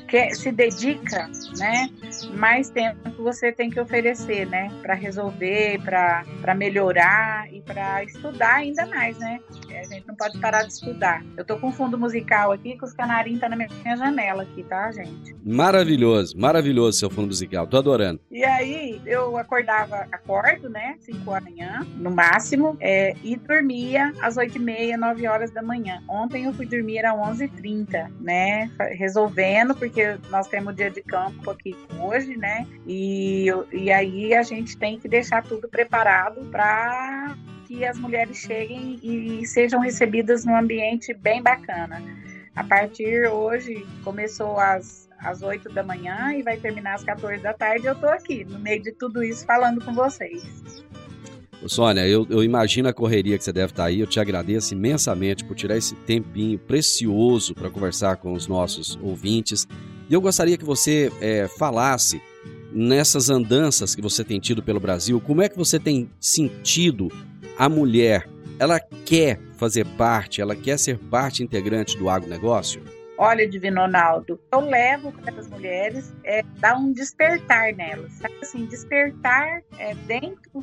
quer, 0.09 0.35
se 0.35 0.51
dedica, 0.51 1.31
né, 1.59 1.89
mais 2.35 2.71
tempo 2.71 3.11
você 3.23 3.51
tem 3.53 3.71
que 3.71 3.81
oferecer, 3.81 4.47
né, 4.47 4.71
para 4.83 4.95
resolver, 4.95 5.81
para 5.83 6.55
melhorar 6.55 7.53
e 7.53 7.61
para 7.61 8.05
estudar 8.05 8.57
ainda 8.57 8.87
mais, 8.87 9.19
né? 9.19 9.41
A 9.71 9.85
gente 9.87 10.07
não 10.07 10.15
pode 10.15 10.39
parar 10.39 10.63
de 10.63 10.73
estudar. 10.73 11.25
Eu 11.37 11.45
tô 11.45 11.59
com 11.59 11.73
fundo 11.73 11.99
musical 11.99 12.53
aqui, 12.53 12.77
que 12.77 12.85
os 12.85 12.93
canarinhos 12.93 13.41
tá 13.41 13.49
na 13.49 13.57
minha 13.57 13.69
janela 13.97 14.43
aqui, 14.43 14.63
tá, 14.65 14.91
gente? 14.93 15.35
Maravilhoso, 15.45 16.39
maravilhoso 16.39 16.99
seu 16.99 17.11
fundo 17.11 17.27
musical. 17.27 17.67
Tô 17.67 17.79
adorando. 17.79 18.21
E 18.31 18.45
aí, 18.45 19.01
eu 19.05 19.37
acordava, 19.37 20.07
acordo, 20.13 20.69
né, 20.69 20.97
5 21.01 21.31
horas 21.31 21.45
da 21.45 21.51
manhã, 21.51 21.87
no 21.97 22.11
máximo, 22.11 22.77
é, 22.81 23.15
e 23.23 23.37
dormia 23.37 24.13
às 24.21 24.37
8 24.37 24.57
e 24.57 24.61
meia, 24.61 24.97
9 24.97 25.27
horas 25.27 25.51
da 25.51 25.63
manhã. 25.63 26.03
Ontem 26.09 26.45
eu 26.45 26.53
fui 26.53 26.67
dormir 26.67 27.05
às 27.05 27.15
11h30, 27.15 28.11
né, 28.21 28.71
resolvendo, 28.93 29.74
porque 29.75 30.19
nós 30.31 30.49
temos 30.49 30.75
dia 30.75 30.91
de 30.91 31.03
campo 31.03 31.51
aqui 31.51 31.77
hoje, 31.99 32.37
né, 32.37 32.67
e, 32.87 33.47
e 33.73 33.91
aí 33.91 34.35
a 34.35 34.43
gente 34.43 34.77
tem 34.77 34.99
que 34.99 35.09
deixar 35.09 35.43
tudo 35.43 35.69
preparado 35.69 36.45
para 36.51 37.37
que 37.67 37.85
as 37.85 37.99
mulheres 37.99 38.37
cheguem 38.37 39.01
e 39.03 39.47
sejam 39.47 39.81
recebidas 39.81 40.45
num 40.45 40.57
ambiente 40.57 41.13
bem 41.15 41.43
bacana. 41.43 42.03
A 42.55 42.63
partir 42.63 43.27
hoje, 43.27 43.85
começou 44.05 44.59
às, 44.59 45.09
às 45.19 45.43
8 45.43 45.73
da 45.73 45.83
manhã 45.83 46.33
e 46.35 46.43
vai 46.43 46.57
terminar 46.57 46.95
às 46.95 47.03
14 47.03 47.43
da 47.43 47.53
tarde. 47.53 47.87
Eu 47.87 47.95
estou 47.95 48.09
aqui, 48.09 48.45
no 48.45 48.61
meio 48.61 48.81
de 48.81 48.93
tudo 48.93 49.25
isso, 49.25 49.45
falando 49.45 49.85
com 49.85 49.93
vocês. 49.93 50.84
Sônia, 51.69 52.07
eu, 52.07 52.27
eu, 52.31 52.43
imagino 52.43 52.89
a 52.89 52.93
correria 52.93 53.39
que 53.39 53.45
você 53.45 53.53
deve 53.53 53.73
estar 53.73 53.85
aí. 53.85 54.01
Eu 54.01 54.07
te 54.07 54.21
agradeço 54.21 54.75
imensamente 54.75 55.45
por 55.45 55.55
tirar 55.55 55.77
esse 55.77 55.95
tempinho 55.95 56.59
precioso 56.59 57.55
para 57.55 57.71
conversar 57.71 58.17
com 58.17 58.33
os 58.33 58.47
nossos 58.47 58.99
ouvintes. 59.03 59.67
E 60.09 60.15
eu 60.15 60.21
gostaria 60.21 60.59
que 60.59 60.65
você 60.65 61.11
é, 61.21 61.49
falasse 61.49 62.21
nessas 62.73 63.31
andanças 63.31 63.95
que 63.95 64.03
você 64.03 64.25
tem 64.25 64.41
tido 64.41 64.63
pelo 64.63 64.81
Brasil, 64.81 65.21
como 65.21 65.43
é 65.43 65.49
que 65.49 65.57
você 65.57 65.79
tem 65.79 66.11
sentido 66.21 67.09
a 67.57 67.69
mulher, 67.69 68.29
ela 68.59 68.81
quer 68.81 69.41
fazer 69.57 69.87
parte, 69.97 70.41
ela 70.41 70.57
quer 70.57 70.79
ser 70.79 70.99
parte 70.99 71.43
integrante 71.43 71.97
do 71.97 72.09
agronegócio? 72.09 72.83
Olha, 73.17 73.49
Divino 73.49 73.81
Ronaldo, 73.81 74.41
eu 74.51 74.61
levo 74.61 75.13
para 75.13 75.39
as 75.39 75.49
mulheres 75.49 76.13
é, 76.25 76.43
dar 76.59 76.77
um 76.77 76.93
despertar 76.93 77.73
nelas, 77.73 78.13
sabe? 78.15 78.35
assim, 78.43 78.67
despertar 78.67 79.63
é, 79.79 79.95
dentro 80.07 80.61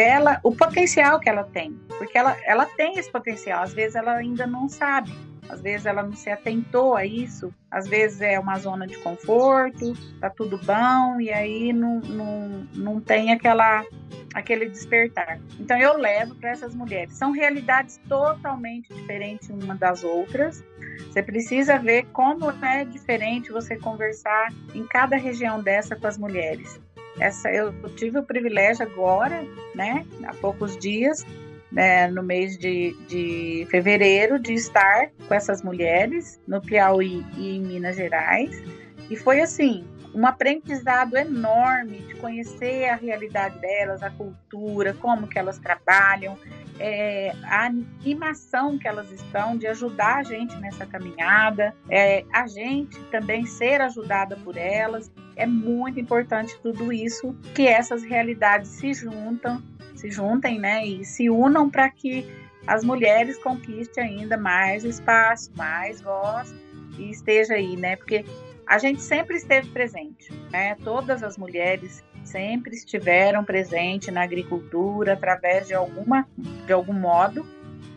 dela 0.00 0.40
o 0.42 0.50
potencial 0.50 1.20
que 1.20 1.28
ela 1.28 1.44
tem, 1.44 1.78
porque 1.98 2.16
ela, 2.16 2.34
ela 2.46 2.64
tem 2.64 2.98
esse 2.98 3.12
potencial, 3.12 3.62
às 3.62 3.74
vezes 3.74 3.94
ela 3.94 4.14
ainda 4.14 4.46
não 4.46 4.66
sabe, 4.66 5.12
às 5.46 5.60
vezes 5.60 5.84
ela 5.84 6.02
não 6.02 6.14
se 6.14 6.30
atentou 6.30 6.96
a 6.96 7.04
isso, 7.04 7.52
às 7.70 7.86
vezes 7.86 8.22
é 8.22 8.40
uma 8.40 8.58
zona 8.58 8.86
de 8.86 8.96
conforto, 8.96 9.92
tá 10.18 10.30
tudo 10.30 10.56
bom, 10.56 11.20
e 11.20 11.30
aí 11.30 11.70
não, 11.74 12.00
não, 12.00 12.66
não 12.74 12.98
tem 12.98 13.30
aquela, 13.30 13.84
aquele 14.32 14.70
despertar. 14.70 15.38
Então 15.58 15.76
eu 15.76 15.98
levo 15.98 16.34
para 16.36 16.48
essas 16.48 16.74
mulheres. 16.74 17.12
São 17.18 17.32
realidades 17.32 18.00
totalmente 18.08 18.88
diferentes 18.94 19.50
uma 19.50 19.74
das 19.74 20.02
outras. 20.02 20.64
Você 21.10 21.22
precisa 21.22 21.78
ver 21.78 22.06
como 22.12 22.50
é 22.64 22.86
diferente 22.86 23.52
você 23.52 23.76
conversar 23.76 24.48
em 24.74 24.86
cada 24.86 25.16
região 25.16 25.62
dessa 25.62 25.94
com 25.94 26.06
as 26.06 26.16
mulheres. 26.16 26.80
Essa 27.20 27.50
eu 27.50 27.72
tive 27.96 28.18
o 28.18 28.22
privilégio 28.22 28.84
agora, 28.84 29.44
né, 29.74 30.06
há 30.24 30.34
poucos 30.34 30.76
dias, 30.78 31.24
né, 31.70 32.08
no 32.08 32.22
mês 32.22 32.58
de, 32.58 32.96
de 33.06 33.66
fevereiro, 33.70 34.38
de 34.38 34.54
estar 34.54 35.10
com 35.28 35.34
essas 35.34 35.62
mulheres 35.62 36.40
no 36.48 36.60
Piauí 36.60 37.24
e 37.36 37.56
em 37.56 37.60
Minas 37.60 37.96
Gerais. 37.96 38.60
E 39.08 39.16
foi 39.16 39.40
assim, 39.40 39.84
um 40.14 40.26
aprendizado 40.26 41.16
enorme 41.16 41.98
de 41.98 42.14
conhecer 42.16 42.88
a 42.88 42.96
realidade 42.96 43.58
delas, 43.60 44.02
a 44.02 44.10
cultura, 44.10 44.94
como 44.94 45.28
que 45.28 45.38
elas 45.38 45.58
trabalham, 45.58 46.36
é, 46.78 47.32
a 47.44 47.66
animação 47.66 48.78
que 48.78 48.88
elas 48.88 49.10
estão 49.12 49.56
de 49.56 49.66
ajudar 49.66 50.16
a 50.16 50.22
gente 50.22 50.56
nessa 50.56 50.86
caminhada, 50.86 51.74
é, 51.88 52.24
a 52.32 52.46
gente 52.46 52.98
também 53.10 53.46
ser 53.46 53.80
ajudada 53.80 54.36
por 54.36 54.56
elas. 54.56 55.12
É 55.40 55.46
muito 55.46 55.98
importante 55.98 56.54
tudo 56.62 56.92
isso, 56.92 57.34
que 57.54 57.66
essas 57.66 58.02
realidades 58.02 58.70
se 58.70 58.92
juntam, 58.92 59.62
se 59.94 60.10
juntem, 60.10 60.58
né, 60.58 60.84
e 60.86 61.02
se 61.02 61.30
unam 61.30 61.70
para 61.70 61.88
que 61.88 62.26
as 62.66 62.84
mulheres 62.84 63.38
conquistem 63.38 64.20
ainda 64.20 64.36
mais 64.36 64.84
espaço, 64.84 65.50
mais 65.56 66.02
voz 66.02 66.54
e 66.98 67.10
esteja 67.10 67.54
aí, 67.54 67.74
né? 67.74 67.96
Porque 67.96 68.24
a 68.66 68.78
gente 68.78 69.02
sempre 69.02 69.36
esteve 69.36 69.70
presente, 69.70 70.30
né? 70.52 70.76
Todas 70.84 71.22
as 71.22 71.38
mulheres 71.38 72.04
sempre 72.22 72.76
estiveram 72.76 73.42
presentes 73.42 74.12
na 74.12 74.22
agricultura 74.22 75.14
através 75.14 75.66
de 75.66 75.74
alguma 75.74 76.28
de 76.66 76.72
algum 76.72 76.92
modo, 76.92 77.46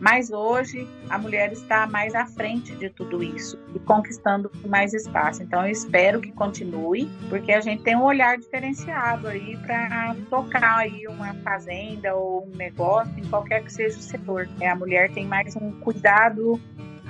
mas 0.00 0.30
hoje 0.30 0.86
a 1.08 1.18
mulher 1.18 1.52
está 1.52 1.86
mais 1.86 2.14
à 2.14 2.26
frente 2.26 2.74
de 2.74 2.90
tudo 2.90 3.22
isso 3.22 3.58
e 3.74 3.78
conquistando 3.78 4.50
mais 4.66 4.92
espaço. 4.92 5.42
Então 5.42 5.64
eu 5.64 5.72
espero 5.72 6.20
que 6.20 6.32
continue, 6.32 7.08
porque 7.28 7.52
a 7.52 7.60
gente 7.60 7.82
tem 7.82 7.96
um 7.96 8.02
olhar 8.02 8.36
diferenciado 8.38 9.28
aí 9.28 9.56
para 9.58 10.16
tocar 10.28 10.78
aí 10.78 11.06
uma 11.08 11.34
fazenda 11.34 12.14
ou 12.14 12.46
um 12.46 12.56
negócio 12.56 13.12
em 13.18 13.24
qualquer 13.28 13.62
que 13.64 13.72
seja 13.72 13.98
o 13.98 14.02
setor. 14.02 14.48
É, 14.60 14.68
a 14.68 14.76
mulher 14.76 15.10
tem 15.12 15.26
mais 15.26 15.56
um 15.56 15.72
cuidado 15.80 16.60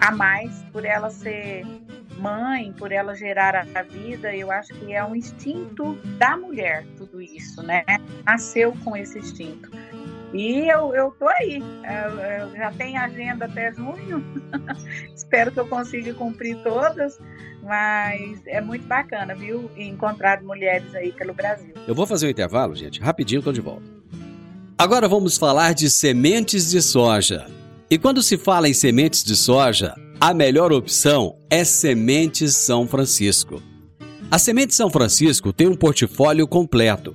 a 0.01 0.11
mais 0.11 0.53
por 0.73 0.85
ela 0.85 1.11
ser 1.11 1.65
mãe, 2.19 2.73
por 2.73 2.93
ela 2.93 3.15
gerar 3.15 3.55
a 3.55 3.83
vida, 3.83 4.35
eu 4.35 4.51
acho 4.51 4.73
que 4.75 4.93
é 4.93 5.05
um 5.05 5.15
instinto 5.15 5.95
da 6.19 6.37
mulher, 6.37 6.87
tudo 6.97 7.21
isso, 7.21 7.63
né? 7.63 7.85
Nasceu 8.25 8.73
com 8.85 8.97
esse 8.97 9.19
instinto. 9.19 9.71
E 10.35 10.69
eu, 10.69 10.93
eu 10.93 11.13
tô 11.13 11.29
aí, 11.29 11.63
eu, 11.63 12.19
eu 12.19 12.57
já 12.57 12.73
tenho 12.73 13.01
agenda 13.01 13.45
até 13.45 13.73
junho, 13.73 14.25
espero 15.15 15.53
que 15.53 15.61
eu 15.61 15.69
consiga 15.69 16.13
cumprir 16.13 16.61
todas, 16.65 17.21
mas 17.63 18.45
é 18.45 18.61
muito 18.61 18.85
bacana, 18.85 19.33
viu? 19.33 19.71
Encontrar 19.77 20.43
mulheres 20.43 20.93
aí 20.93 21.13
pelo 21.13 21.33
Brasil. 21.33 21.73
Eu 21.87 21.95
vou 21.95 22.05
fazer 22.05 22.27
um 22.27 22.31
intervalo, 22.31 22.75
gente, 22.75 23.01
rapidinho, 23.01 23.43
tô 23.43 23.53
de 23.53 23.61
volta. 23.61 23.85
Agora 24.77 25.07
vamos 25.07 25.39
falar 25.39 25.73
de 25.73 25.89
sementes 25.89 26.69
de 26.69 26.83
soja. 26.83 27.47
E 27.89 27.97
quando 27.97 28.21
se 28.21 28.37
fala 28.37 28.69
em 28.69 28.75
sementes 28.75 29.23
de 29.23 29.37
soja, 29.37 29.95
a 30.21 30.35
melhor 30.35 30.73
opção 30.73 31.39
é 31.49 31.63
Sementes 31.63 32.57
São 32.57 32.89
Francisco. 32.89 33.63
A 34.29 34.39
Semente 34.39 34.75
São 34.75 34.91
Francisco 34.91 35.53
tem 35.53 35.69
um 35.69 35.77
portfólio 35.77 36.49
completo 36.49 37.15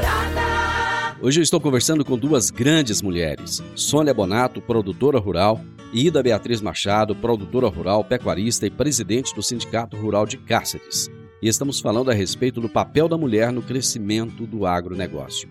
Hoje 1.23 1.39
eu 1.39 1.43
estou 1.43 1.61
conversando 1.61 2.03
com 2.03 2.17
duas 2.17 2.49
grandes 2.49 2.99
mulheres: 2.99 3.61
Sônia 3.75 4.11
Bonato, 4.11 4.59
produtora 4.59 5.19
rural, 5.19 5.61
e 5.93 6.07
Ida 6.07 6.23
Beatriz 6.23 6.61
Machado, 6.61 7.15
produtora 7.15 7.67
rural, 7.67 8.03
pecuarista 8.03 8.65
e 8.65 8.71
presidente 8.71 9.35
do 9.35 9.43
Sindicato 9.43 9.95
Rural 9.95 10.25
de 10.25 10.37
Cáceres. 10.37 11.11
E 11.39 11.47
estamos 11.47 11.79
falando 11.79 12.09
a 12.09 12.13
respeito 12.13 12.59
do 12.59 12.67
papel 12.67 13.07
da 13.07 13.19
mulher 13.19 13.51
no 13.51 13.61
crescimento 13.61 14.47
do 14.47 14.65
agronegócio. 14.65 15.47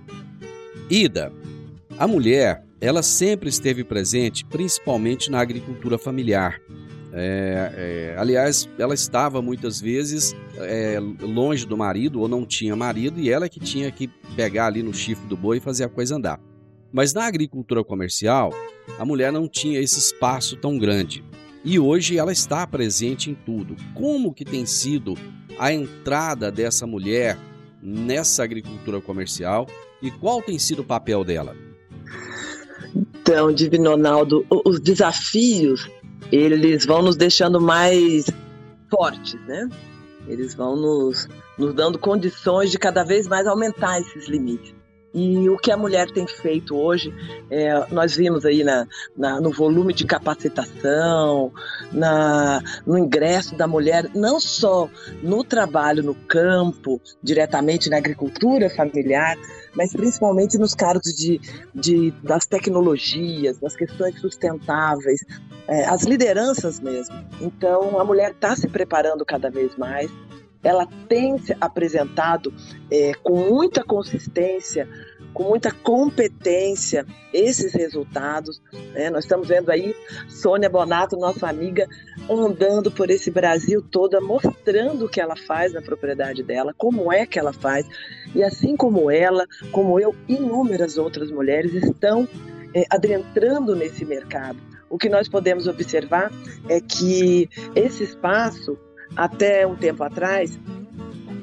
Ida, 0.91 1.33
a 1.97 2.07
mulher, 2.09 2.65
ela 2.81 3.01
sempre 3.01 3.49
esteve 3.49 3.85
presente, 3.85 4.45
principalmente 4.45 5.31
na 5.31 5.39
agricultura 5.39 5.97
familiar. 5.97 6.61
É, 7.13 8.13
é, 8.15 8.21
aliás, 8.21 8.69
ela 8.79 8.95
estava 8.95 9.43
muitas 9.43 9.81
vezes 9.81 10.35
é, 10.59 10.99
longe 11.21 11.67
do 11.67 11.77
marido 11.77 12.21
ou 12.21 12.29
não 12.29 12.47
tinha 12.47 12.77
marido 12.77 13.19
e 13.19 13.31
ela 13.31 13.49
que 13.49 13.59
tinha 13.59 13.91
que 13.91 14.09
pegar 14.37 14.67
ali 14.67 14.83
no 14.83 14.95
chifre 14.95 15.27
do 15.27 15.37
boi 15.37 15.57
e 15.57 15.61
fazer 15.61 15.85
a 15.85 15.89
coisa 15.89 16.17
andar. 16.17 16.41
Mas 16.93 17.13
na 17.13 17.25
agricultura 17.25 17.85
comercial, 17.85 18.53
a 18.99 19.05
mulher 19.05 19.33
não 19.33 19.49
tinha 19.49 19.81
esse 19.81 19.99
espaço 19.99 20.57
tão 20.57 20.79
grande. 20.79 21.25
E 21.65 21.79
hoje 21.79 22.17
ela 22.17 22.33
está 22.33 22.67
presente 22.67 23.31
em 23.31 23.35
tudo. 23.35 23.77
Como 23.95 24.33
que 24.33 24.45
tem 24.45 24.65
sido 24.65 25.15
a 25.59 25.73
entrada 25.73 26.51
dessa 26.51 26.87
mulher 26.87 27.37
nessa 27.83 28.43
agricultura 28.43 29.01
comercial 29.01 29.67
e 30.03 30.11
qual 30.11 30.43
tem 30.43 30.59
sido 30.59 30.81
o 30.83 30.85
papel 30.85 31.25
dela? 31.25 31.55
Então, 32.95 33.53
Divino 33.53 33.91
Ronaldo, 33.91 34.45
os 34.65 34.81
desafios 34.81 35.89
eles 36.31 36.85
vão 36.87 37.03
nos 37.03 37.17
deixando 37.17 37.61
mais 37.61 38.27
fortes, 38.89 39.41
né? 39.47 39.69
Eles 40.27 40.55
vão 40.55 40.77
nos, 40.77 41.29
nos 41.59 41.75
dando 41.75 41.99
condições 41.99 42.71
de 42.71 42.79
cada 42.79 43.05
vez 43.05 43.27
mais 43.27 43.47
aumentar 43.47 44.01
esses 44.01 44.29
limites. 44.29 44.75
E 45.13 45.49
o 45.49 45.57
que 45.57 45.73
a 45.73 45.77
mulher 45.77 46.11
tem 46.11 46.27
feito 46.27 46.77
hoje, 46.77 47.13
é, 47.51 47.85
nós 47.93 48.15
vimos 48.15 48.45
aí 48.45 48.63
na, 48.63 48.87
na, 49.17 49.41
no 49.41 49.51
volume 49.51 49.93
de 49.93 50.07
capacitação, 50.07 51.53
na, 51.93 52.63
no 52.87 52.97
ingresso 52.97 53.57
da 53.57 53.67
mulher, 53.67 54.09
não 54.15 54.39
só 54.39 54.89
no 55.23 55.43
trabalho 55.43 56.03
no 56.03 56.15
campo, 56.15 57.01
diretamente 57.23 57.91
na 57.91 57.97
agricultura 57.97 58.71
familiar, 58.71 59.37
mas 59.75 59.93
principalmente 59.93 60.57
nos 60.59 60.75
cargos 60.75 61.13
de, 61.15 61.41
de, 61.75 62.13
das 62.23 62.47
tecnologias, 62.47 63.59
das 63.59 63.75
questões 63.75 64.21
sustentáveis, 64.21 65.21
é, 65.67 65.87
as 65.87 66.03
lideranças 66.03 66.79
mesmo. 66.79 67.17
Então, 67.41 67.99
a 67.99 68.05
mulher 68.05 68.31
está 68.31 68.55
se 68.55 68.69
preparando 68.69 69.25
cada 69.25 69.51
vez 69.51 69.77
mais 69.77 70.11
ela 70.63 70.87
tem 71.09 71.39
se 71.39 71.57
apresentado 71.61 72.53
é, 72.91 73.13
com 73.23 73.49
muita 73.49 73.83
consistência, 73.83 74.89
com 75.33 75.45
muita 75.45 75.71
competência 75.71 77.07
esses 77.33 77.73
resultados. 77.73 78.61
Né? 78.93 79.11
Nós 79.11 79.25
estamos 79.25 79.49
vendo 79.49 79.71
aí 79.71 79.95
Sônia 80.29 80.69
Bonato, 80.69 81.17
nossa 81.17 81.49
amiga, 81.49 81.89
andando 82.29 82.91
por 82.91 83.11
esse 83.11 83.31
Brasil 83.31 83.83
toda, 83.83 84.21
mostrando 84.21 85.07
o 85.07 85.09
que 85.09 85.21
ela 85.21 85.37
faz 85.37 85.73
na 85.73 85.81
propriedade 85.81 86.43
dela, 86.43 86.75
como 86.77 87.13
é 87.13 87.25
que 87.25 87.39
ela 87.39 87.53
faz. 87.53 87.87
E 88.35 88.43
assim 88.43 88.77
como 88.77 89.11
ela, 89.11 89.47
como 89.73 89.99
eu, 89.99 90.15
inúmeras 90.29 90.99
outras 90.99 91.31
mulheres 91.31 91.73
estão 91.73 92.29
é, 92.75 92.85
adentrando 92.91 93.75
nesse 93.75 94.05
mercado. 94.05 94.59
O 94.89 94.99
que 94.99 95.09
nós 95.09 95.29
podemos 95.29 95.69
observar 95.69 96.33
é 96.69 96.81
que 96.81 97.49
esse 97.77 98.03
espaço 98.03 98.77
até 99.17 99.67
um 99.67 99.77
tempo 99.77 100.03
atrás, 100.03 100.59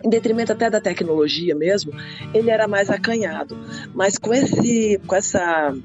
em 0.03 0.09
detrimento 0.09 0.51
até 0.51 0.69
da 0.69 0.79
tecnologia 0.79 1.55
mesmo, 1.55 1.91
ele 2.33 2.49
era 2.49 2.67
mais 2.67 2.89
acanhado. 2.89 3.57
Mas 3.93 4.17
com 4.17 4.33
esse, 4.33 4.99
com 5.05 5.15
essa 5.15 5.75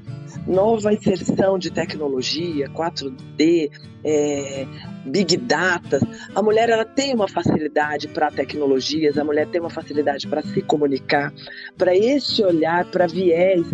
nova 0.47 0.93
inserção 0.93 1.57
de 1.57 1.71
tecnologia, 1.71 2.69
4D, 2.69 3.71
é, 4.03 4.65
Big 5.05 5.37
Data. 5.37 5.99
A 6.35 6.41
mulher 6.41 6.69
ela 6.69 6.85
tem 6.85 7.13
uma 7.13 7.27
facilidade 7.27 8.07
para 8.07 8.29
tecnologias, 8.31 9.17
a 9.17 9.23
mulher 9.23 9.47
tem 9.47 9.61
uma 9.61 9.69
facilidade 9.69 10.27
para 10.27 10.41
se 10.41 10.61
comunicar, 10.61 11.33
para 11.77 11.95
esse 11.95 12.43
olhar, 12.43 12.85
para 12.85 13.07
viés 13.07 13.65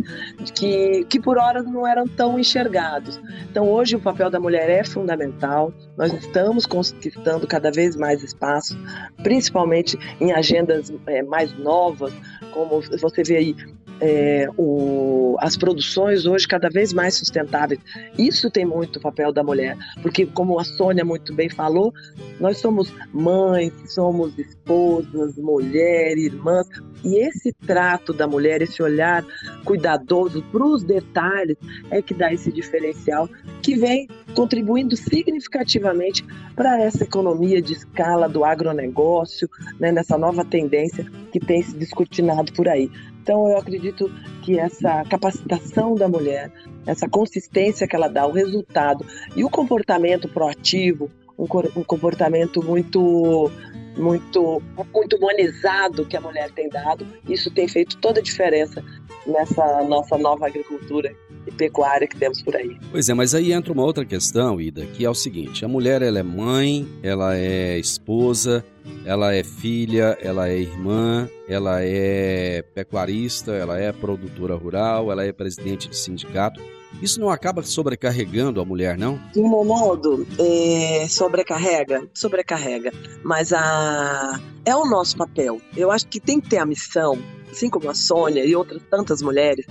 que, 0.53 1.05
que 1.05 1.19
por 1.19 1.38
horas 1.38 1.65
não 1.65 1.86
eram 1.86 2.08
tão 2.08 2.39
enxergados. 2.39 3.19
Então 3.49 3.69
hoje 3.69 3.95
o 3.95 3.99
papel 3.99 4.29
da 4.29 4.39
mulher 4.39 4.69
é 4.69 4.84
fundamental, 4.84 5.73
nós 5.97 6.13
estamos 6.13 6.65
conquistando 6.65 7.47
cada 7.47 7.71
vez 7.71 7.95
mais 7.95 8.23
espaço, 8.23 8.77
principalmente 9.23 9.97
em 10.19 10.32
agendas 10.32 10.91
é, 11.08 11.21
mais 11.23 11.58
novas, 11.58 12.13
como 12.51 12.82
você 12.82 13.23
vê 13.23 13.38
aí 13.38 13.55
é, 14.01 14.47
o, 14.57 15.35
as 15.39 15.57
produções 15.57 16.25
hoje 16.25 16.47
cada 16.47 16.69
vez 16.69 16.93
mais 16.93 17.15
sustentáveis. 17.15 17.79
Isso 18.17 18.49
tem 18.49 18.65
muito 18.65 18.99
papel 18.99 19.31
da 19.31 19.43
mulher, 19.43 19.77
porque 20.01 20.25
como 20.25 20.59
a 20.59 20.63
Sônia 20.63 21.03
muito 21.03 21.33
bem 21.33 21.49
falou, 21.49 21.93
nós 22.39 22.57
somos 22.57 22.93
mães, 23.13 23.73
somos 23.88 24.38
esposas, 24.38 25.35
mulheres, 25.35 26.25
irmãs, 26.25 26.67
e 27.03 27.17
esse 27.17 27.53
trato 27.53 28.13
da 28.13 28.27
mulher, 28.27 28.62
esse 28.62 28.81
olhar 28.81 29.25
cuidadoso 29.63 30.43
para 30.51 30.65
os 30.65 30.83
detalhes, 30.83 31.57
é 31.89 32.01
que 32.01 32.13
dá 32.13 32.33
esse 32.33 32.51
diferencial 32.51 33.29
que 33.62 33.75
vem 33.75 34.07
contribuindo 34.35 34.95
significativamente 34.95 36.25
para 36.55 36.81
essa 36.81 37.03
economia 37.03 37.62
de 37.62 37.73
escala 37.73 38.27
do 38.27 38.43
agronegócio, 38.43 39.49
né, 39.79 39.91
nessa 39.91 40.17
nova 40.17 40.43
tendência 40.43 41.05
que 41.31 41.39
tem 41.39 41.62
se 41.62 41.77
discutinado 41.77 42.51
por 42.53 42.67
aí. 42.67 42.91
Então, 43.21 43.47
eu 43.47 43.57
acredito 43.57 44.12
que 44.41 44.57
essa 44.57 45.03
capacitação 45.05 45.95
da 45.95 46.07
mulher, 46.07 46.51
essa 46.85 47.07
consistência 47.07 47.88
que 47.88 47.95
ela 47.95 48.07
dá, 48.07 48.25
o 48.25 48.31
resultado 48.31 49.05
e 49.35 49.43
o 49.43 49.49
comportamento 49.49 50.27
proativo, 50.27 51.09
um, 51.38 51.43
um 51.79 51.83
comportamento 51.83 52.63
muito 52.63 53.51
muito 53.99 54.62
muito 54.93 55.17
humanizado 55.17 56.05
que 56.05 56.17
a 56.17 56.21
mulher 56.21 56.49
tem 56.51 56.69
dado, 56.69 57.05
isso 57.27 57.51
tem 57.51 57.67
feito 57.67 57.97
toda 57.97 58.19
a 58.19 58.23
diferença 58.23 58.83
nessa 59.27 59.83
nossa 59.83 60.17
nova 60.17 60.47
agricultura 60.47 61.13
e 61.47 61.52
pecuária 61.52 62.08
que 62.08 62.17
temos 62.17 62.41
por 62.41 62.56
aí. 62.56 62.78
Pois 62.91 63.10
é, 63.10 63.13
mas 63.13 63.34
aí 63.34 63.52
entra 63.52 63.73
uma 63.73 63.84
outra 63.84 64.06
questão, 64.06 64.60
Ida, 64.60 64.86
que 64.86 65.06
é 65.06 65.10
o 65.10 65.15
seguinte: 65.15 65.63
a 65.63 65.67
mulher 65.67 66.02
ela 66.02 66.19
é 66.19 66.23
mãe, 66.23 66.88
ela 67.02 67.36
é 67.36 67.78
esposa, 67.78 68.63
ela 69.06 69.34
é 69.34 69.43
filha, 69.43 70.17
ela 70.21 70.49
é 70.49 70.58
irmã, 70.58 71.30
ela 71.47 71.82
é 71.82 72.63
pecuarista, 72.73 73.52
ela 73.52 73.80
é 73.80 73.91
produtora 73.91 74.56
rural, 74.56 75.12
ela 75.12 75.23
é 75.23 75.32
presidente 75.32 75.89
de 75.89 75.97
sindicato. 75.97 76.62
Isso 77.02 77.19
não 77.19 77.30
acaba 77.30 77.62
sobrecarregando 77.62 78.60
a 78.60 78.65
mulher, 78.65 78.97
não? 78.97 79.19
De 79.32 79.39
um 79.39 79.47
modo, 79.47 80.25
é, 80.39 81.08
sobrecarrega, 81.08 82.08
sobrecarrega. 82.13 82.91
Mas 83.23 83.54
a, 83.54 84.39
é 84.65 84.75
o 84.75 84.86
nosso 84.86 85.15
papel. 85.15 85.62
Eu 85.78 85.91
acho 85.91 86.08
que 86.08 86.19
tem 86.19 86.41
que 86.41 86.49
ter 86.49 86.58
a 86.58 86.65
missão, 86.65 87.17
assim 87.51 87.69
como 87.69 87.89
a 87.89 87.93
Sônia 87.93 88.45
e 88.45 88.55
outras 88.55 88.81
tantas 88.89 89.21
mulheres, 89.21 89.65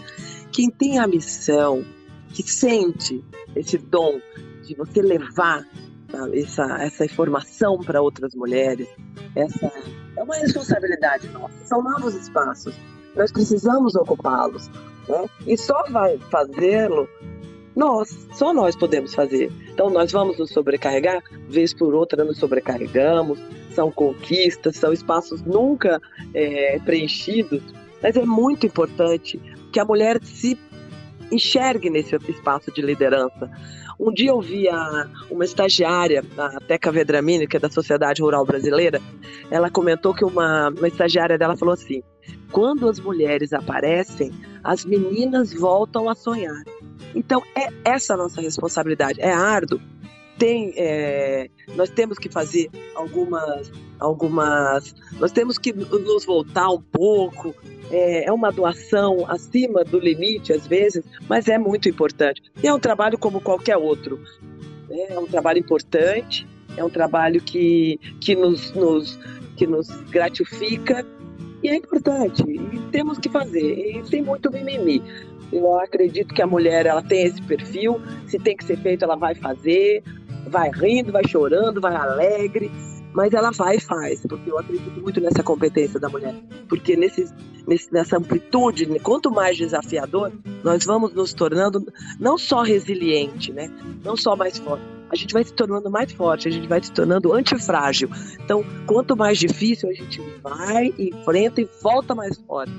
quem 0.52 0.70
tem 0.70 0.98
a 0.98 1.06
missão, 1.06 1.84
que 2.32 2.42
sente 2.42 3.24
esse 3.56 3.78
dom 3.78 4.20
de 4.62 4.74
você 4.74 5.00
levar 5.00 5.66
essa, 6.32 6.64
essa 6.82 7.04
informação 7.04 7.78
para 7.78 8.00
outras 8.00 8.34
mulheres, 8.34 8.88
essa 9.34 9.72
é 10.16 10.22
uma 10.22 10.36
responsabilidade 10.36 11.28
nossa. 11.28 11.64
São 11.64 11.82
novos 11.82 12.14
espaços. 12.14 12.74
Nós 13.14 13.32
precisamos 13.32 13.94
ocupá-los. 13.94 14.68
Né? 15.08 15.26
E 15.46 15.56
só 15.56 15.84
vai 15.90 16.18
fazê-lo 16.30 17.08
nós, 17.78 18.26
só 18.32 18.52
nós 18.52 18.74
podemos 18.74 19.14
fazer. 19.14 19.52
Então 19.70 19.88
nós 19.88 20.10
vamos 20.10 20.36
nos 20.36 20.50
sobrecarregar, 20.50 21.22
vez 21.48 21.72
por 21.72 21.94
outra 21.94 22.24
nos 22.24 22.36
sobrecarregamos, 22.36 23.38
são 23.70 23.88
conquistas, 23.88 24.76
são 24.76 24.92
espaços 24.92 25.42
nunca 25.42 26.02
é, 26.34 26.80
preenchidos, 26.80 27.62
mas 28.02 28.16
é 28.16 28.26
muito 28.26 28.66
importante 28.66 29.40
que 29.72 29.78
a 29.78 29.84
mulher 29.84 30.18
se 30.24 30.58
enxergue 31.30 31.88
nesse 31.88 32.16
espaço 32.28 32.72
de 32.72 32.82
liderança. 32.82 33.48
Um 33.98 34.12
dia 34.12 34.30
eu 34.30 34.40
vi 34.40 34.68
a, 34.68 35.08
uma 35.30 35.44
estagiária, 35.44 36.22
a 36.36 36.60
Teca 36.60 36.92
Vedramini, 36.92 37.48
que 37.48 37.56
é 37.56 37.60
da 37.60 37.68
Sociedade 37.68 38.22
Rural 38.22 38.44
Brasileira, 38.44 39.00
ela 39.50 39.70
comentou 39.70 40.14
que 40.14 40.24
uma, 40.24 40.68
uma 40.68 40.86
estagiária 40.86 41.36
dela 41.36 41.56
falou 41.56 41.74
assim: 41.74 42.02
quando 42.52 42.88
as 42.88 43.00
mulheres 43.00 43.52
aparecem, 43.52 44.32
as 44.62 44.84
meninas 44.84 45.52
voltam 45.52 46.08
a 46.08 46.14
sonhar. 46.14 46.62
Então, 47.14 47.42
é 47.56 47.68
essa 47.84 48.14
a 48.14 48.16
nossa 48.16 48.40
responsabilidade. 48.40 49.20
É 49.20 49.32
árduo. 49.32 49.80
Tem, 50.38 50.72
é, 50.76 51.48
nós 51.74 51.90
temos 51.90 52.18
que 52.18 52.28
fazer 52.28 52.70
algumas, 52.94 53.72
algumas. 53.98 54.94
Nós 55.18 55.32
temos 55.32 55.58
que 55.58 55.72
nos 55.72 56.24
voltar 56.24 56.70
um 56.70 56.80
pouco. 56.80 57.54
É, 57.90 58.28
é 58.28 58.32
uma 58.32 58.52
doação 58.52 59.24
acima 59.28 59.82
do 59.82 59.98
limite, 59.98 60.52
às 60.52 60.66
vezes, 60.66 61.04
mas 61.28 61.48
é 61.48 61.58
muito 61.58 61.88
importante. 61.88 62.42
E 62.62 62.66
é 62.66 62.72
um 62.72 62.78
trabalho 62.78 63.18
como 63.18 63.40
qualquer 63.40 63.76
outro. 63.76 64.20
Né? 64.88 65.06
É 65.10 65.18
um 65.18 65.26
trabalho 65.26 65.58
importante, 65.58 66.46
é 66.76 66.84
um 66.84 66.90
trabalho 66.90 67.40
que, 67.40 67.98
que, 68.20 68.36
nos, 68.36 68.72
nos, 68.72 69.18
que 69.56 69.66
nos 69.66 69.88
gratifica 70.10 71.04
e 71.62 71.68
é 71.68 71.74
importante, 71.74 72.42
e 72.46 72.78
temos 72.92 73.18
que 73.18 73.28
fazer, 73.28 73.96
e 73.96 74.02
tem 74.08 74.22
muito 74.22 74.50
mimimi. 74.50 75.02
Eu 75.52 75.78
acredito 75.80 76.32
que 76.32 76.42
a 76.42 76.46
mulher 76.46 76.86
ela 76.86 77.02
tem 77.02 77.24
esse 77.24 77.42
perfil, 77.42 78.00
se 78.26 78.38
tem 78.38 78.56
que 78.56 78.64
ser 78.64 78.76
feito, 78.78 79.04
ela 79.04 79.16
vai 79.16 79.34
fazer, 79.34 80.04
vai 80.48 80.70
rindo, 80.70 81.12
vai 81.12 81.26
chorando, 81.26 81.80
vai 81.80 81.94
alegre, 81.94 82.70
mas 83.12 83.32
ela 83.32 83.50
vai 83.50 83.76
e 83.76 83.80
faz, 83.80 84.20
porque 84.26 84.50
eu 84.50 84.58
acredito 84.58 85.00
muito 85.00 85.20
nessa 85.20 85.42
competência 85.42 85.98
da 85.98 86.08
mulher. 86.08 86.34
Porque 86.68 86.96
nesse, 86.96 87.26
nesse, 87.66 87.92
nessa 87.92 88.16
amplitude, 88.16 88.86
quanto 89.00 89.30
mais 89.30 89.56
desafiador, 89.56 90.32
nós 90.62 90.84
vamos 90.84 91.12
nos 91.14 91.32
tornando 91.32 91.84
não 92.18 92.38
só 92.38 92.62
resiliente, 92.62 93.52
né? 93.52 93.70
não 94.04 94.16
só 94.16 94.36
mais 94.36 94.58
forte, 94.58 94.84
a 95.10 95.16
gente 95.16 95.32
vai 95.32 95.42
se 95.42 95.52
tornando 95.52 95.90
mais 95.90 96.12
forte, 96.12 96.48
a 96.48 96.50
gente 96.50 96.68
vai 96.68 96.82
se 96.82 96.92
tornando 96.92 97.32
antifrágil. 97.32 98.10
Então, 98.44 98.64
quanto 98.86 99.16
mais 99.16 99.38
difícil, 99.38 99.88
a 99.88 99.92
gente 99.92 100.20
vai, 100.42 100.92
enfrenta 100.98 101.60
e 101.60 101.68
volta 101.82 102.14
mais 102.14 102.36
forte. 102.36 102.72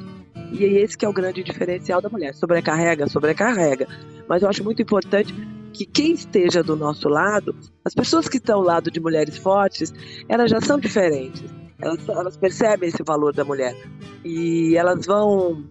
E 0.52 0.64
é 0.64 0.68
esse 0.82 0.98
que 0.98 1.06
é 1.06 1.10
o 1.10 1.14
grande 1.14 1.44
diferencial 1.44 2.02
da 2.02 2.10
mulher. 2.10 2.34
Sobrecarrega, 2.34 3.08
sobrecarrega. 3.08 3.88
Mas 4.28 4.42
eu 4.42 4.50
acho 4.50 4.64
muito 4.64 4.82
importante 4.82 5.34
que 5.74 5.86
quem 5.86 6.14
esteja 6.14 6.64
do 6.64 6.76
nosso 6.76 7.08
lado, 7.08 7.56
as 7.84 7.94
pessoas 7.94 8.28
que 8.28 8.38
estão 8.38 8.60
ao 8.60 8.66
lado 8.66 8.92
de 8.92 9.00
mulheres 9.00 9.38
fortes, 9.38 9.94
elas 10.28 10.50
já 10.50 10.60
são 10.62 10.80
diferentes. 10.80 11.44
Elas, 11.80 12.08
elas 12.10 12.38
percebem 12.38 12.90
esse 12.90 13.04
valor 13.04 13.34
da 13.34 13.46
mulher. 13.46 13.76
E 14.24 14.76
elas 14.76 15.06
vão 15.06 15.64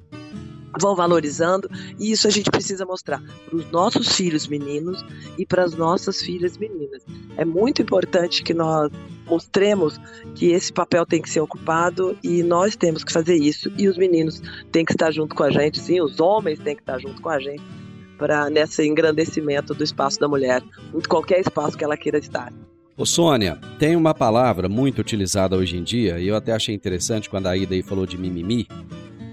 vão 0.78 0.94
valorizando 0.94 1.68
e 1.98 2.12
isso 2.12 2.28
a 2.28 2.30
gente 2.30 2.50
precisa 2.50 2.84
mostrar 2.84 3.22
para 3.46 3.56
os 3.56 3.70
nossos 3.70 4.12
filhos 4.12 4.46
meninos 4.46 5.04
e 5.38 5.46
para 5.46 5.64
as 5.64 5.74
nossas 5.74 6.20
filhas 6.20 6.56
meninas. 6.56 7.04
É 7.36 7.44
muito 7.44 7.82
importante 7.82 8.42
que 8.42 8.54
nós 8.54 8.92
mostremos 9.26 9.98
que 10.34 10.50
esse 10.50 10.72
papel 10.72 11.06
tem 11.06 11.22
que 11.22 11.30
ser 11.30 11.40
ocupado 11.40 12.16
e 12.22 12.42
nós 12.42 12.76
temos 12.76 13.02
que 13.02 13.12
fazer 13.12 13.36
isso 13.36 13.72
e 13.76 13.88
os 13.88 13.96
meninos 13.96 14.42
têm 14.70 14.84
que 14.84 14.92
estar 14.92 15.10
junto 15.10 15.34
com 15.34 15.42
a 15.42 15.50
gente, 15.50 15.80
sim, 15.80 16.00
os 16.00 16.20
homens 16.20 16.58
têm 16.58 16.76
que 16.76 16.82
estar 16.82 16.98
junto 16.98 17.20
com 17.20 17.30
a 17.30 17.40
gente 17.40 17.62
para 18.18 18.50
nesse 18.50 18.84
engrandecimento 18.86 19.72
do 19.72 19.84
espaço 19.84 20.18
da 20.18 20.28
mulher, 20.28 20.62
em 20.92 21.00
qualquer 21.08 21.40
espaço 21.40 21.78
que 21.78 21.84
ela 21.84 21.96
queira 21.96 22.18
estar. 22.18 22.52
Ô 22.96 23.06
Sônia, 23.06 23.58
tem 23.78 23.94
uma 23.94 24.12
palavra 24.12 24.68
muito 24.68 25.00
utilizada 25.00 25.56
hoje 25.56 25.76
em 25.76 25.84
dia, 25.84 26.18
e 26.18 26.26
eu 26.26 26.34
até 26.34 26.52
achei 26.52 26.74
interessante 26.74 27.30
quando 27.30 27.46
a 27.46 27.56
Ida 27.56 27.74
aí 27.74 27.82
falou 27.82 28.04
de 28.04 28.18
mimimi, 28.18 28.66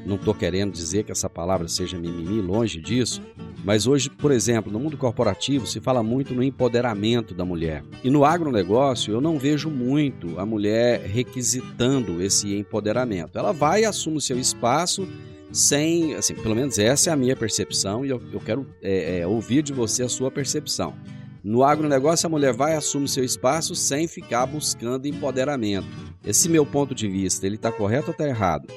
não 0.06 0.18
estou 0.18 0.36
querendo 0.36 0.72
dizer 0.72 1.04
que 1.04 1.12
essa 1.12 1.28
palavra 1.28 1.68
seja 1.68 1.98
mimimi, 1.98 2.40
longe 2.40 2.80
disso, 2.80 3.24
mas 3.64 3.88
hoje, 3.88 4.08
por 4.08 4.32
exemplo, 4.32 4.72
no 4.72 4.80
mundo 4.80 4.96
corporativo 4.96 5.66
se 5.66 5.80
fala 5.80 6.04
muito 6.04 6.36
no 6.36 6.44
empoderamento 6.44 7.34
da 7.34 7.44
mulher. 7.44 7.84
E 8.04 8.12
no 8.12 8.24
agronegócio 8.24 9.12
eu 9.12 9.20
não 9.20 9.40
vejo 9.40 9.72
muito 9.72 10.40
a 10.40 10.46
mulher 10.46 11.02
requisitando 11.02 12.22
esse 12.22 12.56
empoderamento. 12.56 13.40
Ela 13.40 13.52
vai 13.52 13.84
assume 13.84 14.18
o 14.18 14.22
seu 14.22 14.38
espaço 14.38 15.08
sem, 15.56 16.14
assim, 16.16 16.36
pelo 16.36 16.54
menos 16.54 16.78
essa 16.78 17.10
é 17.10 17.14
a 17.14 17.16
minha 17.16 17.34
percepção 17.34 18.06
e 18.06 18.10
eu, 18.10 18.22
eu 18.34 18.42
quero 18.42 18.68
é, 18.82 19.20
é, 19.20 19.28
ouvir 19.28 19.64
de 19.64 19.72
você 19.72 20.04
a 20.04 20.10
sua 20.10 20.30
percepção. 20.30 20.94
No 21.42 21.64
agronegócio, 21.64 22.28
a 22.28 22.30
mulher 22.30 22.52
vai 22.52 22.74
e 22.74 22.76
assume 22.76 23.08
seu 23.08 23.24
espaço 23.24 23.74
sem 23.74 24.06
ficar 24.06 24.46
buscando 24.48 25.08
empoderamento. 25.08 25.88
Esse 26.26 26.50
meu 26.50 26.66
ponto 26.66 26.94
de 26.94 27.08
vista, 27.08 27.46
ele 27.46 27.56
está 27.56 27.72
correto 27.72 28.08
ou 28.08 28.12
está 28.12 28.28
errado? 28.28 28.68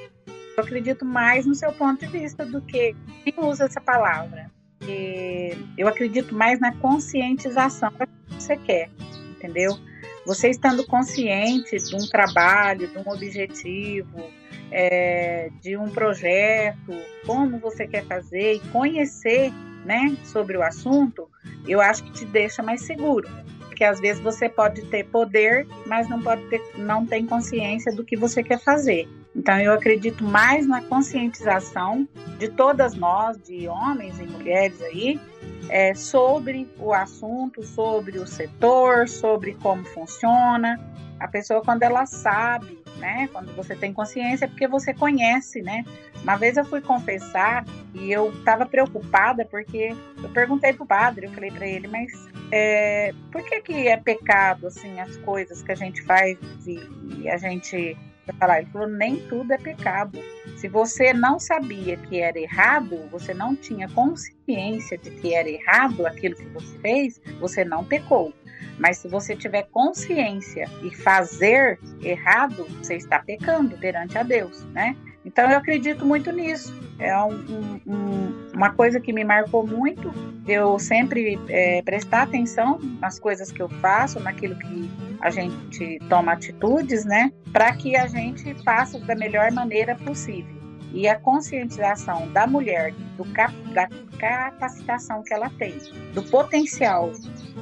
Eu 0.57 0.63
acredito 0.63 1.05
mais 1.05 1.47
no 1.47 1.55
seu 1.55 1.73
ponto 1.73 1.99
de 1.99 2.07
vista 2.07 2.47
do 2.47 2.61
que 2.61 2.95
quem 3.25 3.35
usa 3.39 3.65
essa 3.65 3.81
palavra. 3.81 4.49
E 4.87 5.57
eu 5.77 5.89
acredito 5.89 6.33
mais 6.33 6.61
na 6.61 6.73
conscientização 6.77 7.91
que 7.91 8.35
você 8.35 8.57
quer, 8.57 8.89
entendeu? 9.31 9.77
Você 10.25 10.49
estando 10.51 10.87
consciente 10.87 11.77
de 11.77 11.97
um 11.97 12.07
trabalho, 12.07 12.87
de 12.87 12.99
um 12.99 13.11
objetivo, 13.11 14.31
é, 14.71 15.51
de 15.61 15.77
um 15.77 15.89
projeto, 15.89 16.93
como 17.27 17.59
você 17.59 17.87
quer 17.87 18.05
fazer 18.05 18.55
e 18.55 18.61
conhecer 18.71 19.53
né, 19.85 20.17
sobre 20.25 20.57
o 20.57 20.63
assunto, 20.63 21.29
eu 21.67 21.81
acho 21.81 22.05
que 22.05 22.13
te 22.13 22.25
deixa 22.25 22.63
mais 22.63 22.83
seguro. 22.83 23.29
Porque 23.61 23.85
às 23.85 24.01
vezes 24.01 24.21
você 24.21 24.49
pode 24.49 24.83
ter 24.87 25.05
poder, 25.05 25.67
mas 25.87 26.09
não 26.09 26.21
pode 26.21 26.43
ter, 26.49 26.61
não 26.77 27.07
tem 27.07 27.25
consciência 27.27 27.95
do 27.95 28.05
que 28.05 28.17
você 28.17 28.43
quer 28.43 28.59
fazer. 28.59 29.09
Então 29.35 29.59
eu 29.61 29.73
acredito 29.73 30.25
mais 30.25 30.67
na 30.67 30.83
conscientização 30.83 32.09
de 32.39 32.49
todas 32.49 32.95
nós, 32.95 33.39
de 33.39 33.69
homens 33.69 34.19
e 34.19 34.25
mulheres 34.25 34.83
aí, 34.83 35.21
é, 35.69 35.95
sobre 35.95 36.69
o 36.79 36.93
assunto, 36.93 37.63
sobre 37.63 38.19
o 38.19 38.27
setor, 38.27 39.09
sobre 39.09 39.55
como 39.55 39.85
funciona. 39.85 40.79
A 41.21 41.27
pessoa 41.27 41.63
quando 41.63 41.83
ela 41.83 42.07
sabe, 42.07 42.79
né? 42.97 43.29
Quando 43.33 43.55
você 43.55 43.75
tem 43.75 43.93
consciência, 43.93 44.45
é 44.45 44.49
porque 44.49 44.69
você 44.69 44.95
conhece, 44.95 45.63
né? 45.63 45.85
Uma 46.23 46.37
vez 46.37 46.57
eu 46.57 46.65
fui 46.65 46.81
confessar 46.81 47.65
e 47.95 48.11
eu 48.11 48.31
estava 48.31 48.67
preocupada 48.67 49.45
porque 49.45 49.97
eu 50.23 50.29
perguntei 50.31 50.73
pro 50.73 50.87
padre, 50.87 51.27
eu 51.27 51.33
falei 51.33 51.51
para 51.51 51.67
ele, 51.67 51.89
mas 51.89 52.13
é, 52.53 53.13
por 53.33 53.43
que 53.43 53.61
que 53.61 53.89
é 53.89 53.97
pecado 53.97 54.67
assim 54.67 55.01
as 55.01 55.17
coisas 55.19 55.63
que 55.63 55.73
a 55.73 55.77
gente 55.77 56.03
faz 56.03 56.39
e, 56.67 56.81
e 57.19 57.29
a 57.29 57.37
gente 57.37 57.97
falar. 58.33 58.61
Ele 58.61 58.71
falou: 58.71 58.89
nem 58.89 59.17
tudo 59.29 59.53
é 59.53 59.59
pecado. 59.59 60.19
Se 60.59 60.67
você 60.67 61.13
não 61.13 61.39
sabia 61.39 61.97
que 61.97 62.21
era 62.21 62.37
errado, 62.37 63.09
você 63.13 63.33
não 63.33 63.55
tinha 63.55 63.89
consciência 63.91 64.99
de 64.99 65.09
que 65.09 65.33
era 65.33 65.49
errado 65.49 66.05
aquilo 66.05 66.35
que 66.35 66.49
você 66.49 66.79
fez, 66.81 67.21
você 67.39 67.65
não 67.65 67.85
pecou. 67.85 68.35
Mas 68.77 68.99
se 68.99 69.07
você 69.07 69.37
tiver 69.37 69.69
consciência 69.71 70.69
e 70.83 70.93
fazer 70.97 71.79
errado, 72.03 72.65
você 72.83 72.97
está 72.97 73.21
pecando 73.21 73.79
perante 73.79 74.19
a 74.19 74.25
Deus, 74.25 74.65
né? 74.73 74.97
Então 75.25 75.51
eu 75.51 75.59
acredito 75.59 76.07
muito 76.07 76.33
nisso. 76.33 76.75
É 76.99 77.17
um, 77.23 77.81
um, 77.87 78.51
uma 78.55 78.71
coisa 78.71 79.01
que 79.01 79.13
me 79.13 79.25
marcou 79.25 79.67
muito. 79.67 80.13
Eu 80.47 80.79
sempre 80.79 81.39
é, 81.49 81.83
prestar 81.83 82.23
atenção 82.23 82.79
nas 83.01 83.19
coisas 83.19 83.53
que 83.53 83.61
eu 83.61 83.69
faço, 83.69 84.21
naquilo 84.21 84.57
que 84.57 84.91
a 85.21 85.31
gente 85.31 85.99
toma 86.09 86.33
atitudes, 86.33 87.05
né? 87.05 87.33
Para 87.53 87.73
que 87.75 87.97
a 87.97 88.07
gente 88.07 88.55
faça 88.65 88.99
da 89.01 89.15
melhor 89.15 89.51
maneira 89.53 89.95
possível. 89.97 90.57
E 90.93 91.07
a 91.07 91.19
conscientização 91.19 92.29
da 92.33 92.47
mulher, 92.47 92.95
do 93.17 93.25
cap, 93.33 93.53
da 93.75 93.89
capacitação 94.19 95.23
que 95.23 95.35
ela 95.35 95.51
tem, 95.51 95.77
do 96.15 96.23
potencial 96.23 97.13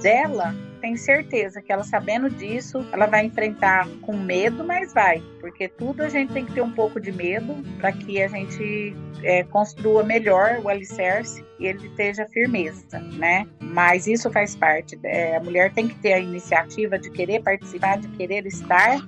dela, 0.01 0.55
tenho 0.77 0.97
certeza 0.97 1.61
que 1.61 1.73
ela 1.73 1.85
sabendo 1.85 2.31
disso, 2.31 2.87
ela 2.93 3.07
vai 3.07 3.27
enfrentar 3.27 3.89
com 4.03 4.17
medo, 4.17 4.65
mas 4.65 4.93
vai, 4.93 5.23
porque 5.41 5.69
tudo 5.69 6.03
a 6.03 6.09
gente 6.09 6.33
tem 6.33 6.45
que 6.45 6.53
ter 6.53 6.63
um 6.63 6.73
pouco 6.73 7.01
de 7.01 7.13
medo 7.13 7.55
para 7.79 7.93
que 7.93 8.23
a 8.23 8.29
gente 8.29 8.95
é, 9.23 9.45
construa 9.45 10.03
melhor 10.03 10.61
o 10.63 10.69
alicerce 10.69 11.45
e 11.59 11.67
ele 11.67 11.87
esteja 11.87 12.27
firmeza, 12.27 13.01
né? 13.15 13.47
Mas 13.61 14.07
isso 14.07 14.31
faz 14.31 14.55
parte. 14.55 14.99
É, 15.03 15.37
a 15.37 15.41
mulher 15.41 15.73
tem 15.73 15.89
que 15.89 15.95
ter 15.97 16.13
a 16.13 16.19
iniciativa 16.19 16.99
de 16.99 17.11
querer 17.11 17.43
participar, 17.43 17.99
de 17.99 18.09
querer 18.09 18.47
estar 18.47 18.99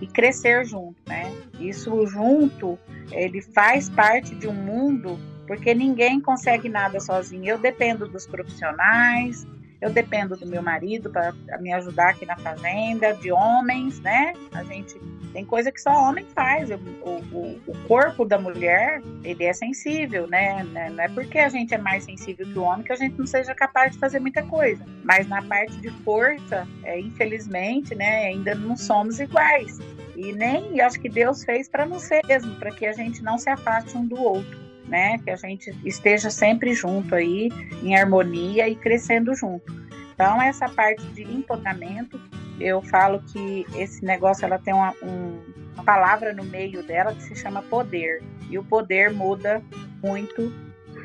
e 0.00 0.06
crescer 0.06 0.64
junto, 0.64 0.96
né? 1.06 1.32
Isso 1.60 2.06
junto, 2.06 2.78
ele 3.12 3.40
faz 3.42 3.88
parte 3.90 4.34
de 4.34 4.48
um 4.48 4.54
mundo 4.54 5.18
porque 5.48 5.74
ninguém 5.74 6.20
consegue 6.20 6.68
nada 6.68 7.00
sozinho. 7.00 7.46
Eu 7.46 7.58
dependo 7.58 8.06
dos 8.06 8.26
profissionais, 8.26 9.46
eu 9.80 9.90
dependo 9.90 10.36
do 10.36 10.46
meu 10.46 10.62
marido 10.62 11.10
para 11.10 11.32
me 11.60 11.72
ajudar 11.72 12.10
aqui 12.10 12.26
na 12.26 12.36
fazenda, 12.36 13.14
de 13.14 13.30
homens, 13.30 14.00
né? 14.00 14.32
A 14.52 14.64
gente 14.64 14.98
tem 15.32 15.44
coisa 15.44 15.70
que 15.70 15.80
só 15.80 15.90
homem 15.90 16.26
faz. 16.34 16.68
O, 16.70 16.74
o, 16.74 17.60
o 17.66 17.78
corpo 17.86 18.24
da 18.24 18.38
mulher, 18.38 19.00
ele 19.22 19.44
é 19.44 19.52
sensível, 19.52 20.26
né? 20.26 20.64
né? 20.64 20.90
Não 20.90 21.04
é 21.04 21.08
porque 21.08 21.38
a 21.38 21.48
gente 21.48 21.74
é 21.74 21.78
mais 21.78 22.04
sensível 22.04 22.46
que 22.46 22.58
o 22.58 22.62
homem 22.62 22.84
que 22.84 22.92
a 22.92 22.96
gente 22.96 23.16
não 23.16 23.26
seja 23.26 23.54
capaz 23.54 23.92
de 23.92 23.98
fazer 23.98 24.18
muita 24.18 24.42
coisa. 24.42 24.84
Mas 25.04 25.28
na 25.28 25.42
parte 25.42 25.76
de 25.76 25.90
força, 26.02 26.66
é, 26.82 26.98
infelizmente, 26.98 27.94
né? 27.94 28.26
Ainda 28.26 28.54
não 28.54 28.76
somos 28.76 29.20
iguais. 29.20 29.78
E 30.16 30.32
nem 30.32 30.80
acho 30.80 30.98
que 30.98 31.08
Deus 31.08 31.44
fez 31.44 31.68
para 31.68 31.86
não 31.86 32.00
ser 32.00 32.20
mesmo, 32.26 32.56
para 32.56 32.72
que 32.72 32.84
a 32.84 32.92
gente 32.92 33.22
não 33.22 33.38
se 33.38 33.48
afaste 33.48 33.96
um 33.96 34.04
do 34.04 34.20
outro 34.20 34.67
né? 34.88 35.18
Que 35.18 35.30
a 35.30 35.36
gente 35.36 35.70
esteja 35.84 36.30
sempre 36.30 36.72
junto 36.72 37.14
aí, 37.14 37.50
em 37.82 37.96
harmonia 37.96 38.68
e 38.68 38.74
crescendo 38.74 39.34
junto. 39.34 39.72
Então, 40.14 40.42
essa 40.42 40.68
parte 40.68 41.04
de 41.08 41.22
empoderamento, 41.22 42.20
eu 42.58 42.82
falo 42.82 43.22
que 43.32 43.64
esse 43.76 44.04
negócio 44.04 44.44
ela 44.44 44.58
tem 44.58 44.74
uma, 44.74 44.92
um, 45.02 45.40
uma 45.74 45.84
palavra 45.84 46.32
no 46.32 46.42
meio 46.44 46.82
dela 46.82 47.14
que 47.14 47.22
se 47.22 47.36
chama 47.36 47.62
poder. 47.62 48.22
E 48.50 48.58
o 48.58 48.64
poder 48.64 49.12
muda 49.12 49.62
muito 50.02 50.52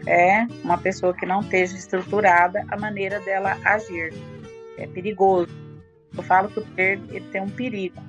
é 0.08 0.46
uma 0.64 0.78
pessoa 0.78 1.14
que 1.14 1.26
não 1.26 1.42
esteja 1.42 1.76
estruturada 1.76 2.66
a 2.70 2.78
maneira 2.78 3.20
dela 3.20 3.58
agir. 3.64 4.14
É 4.78 4.88
perigoso. 4.88 5.50
Eu 6.16 6.24
falo 6.24 6.50
que 6.50 6.60
o 6.60 6.66
poder 6.66 7.00
ele 7.10 7.26
tem 7.32 7.42
um 7.42 7.50
perigo. 7.50 8.02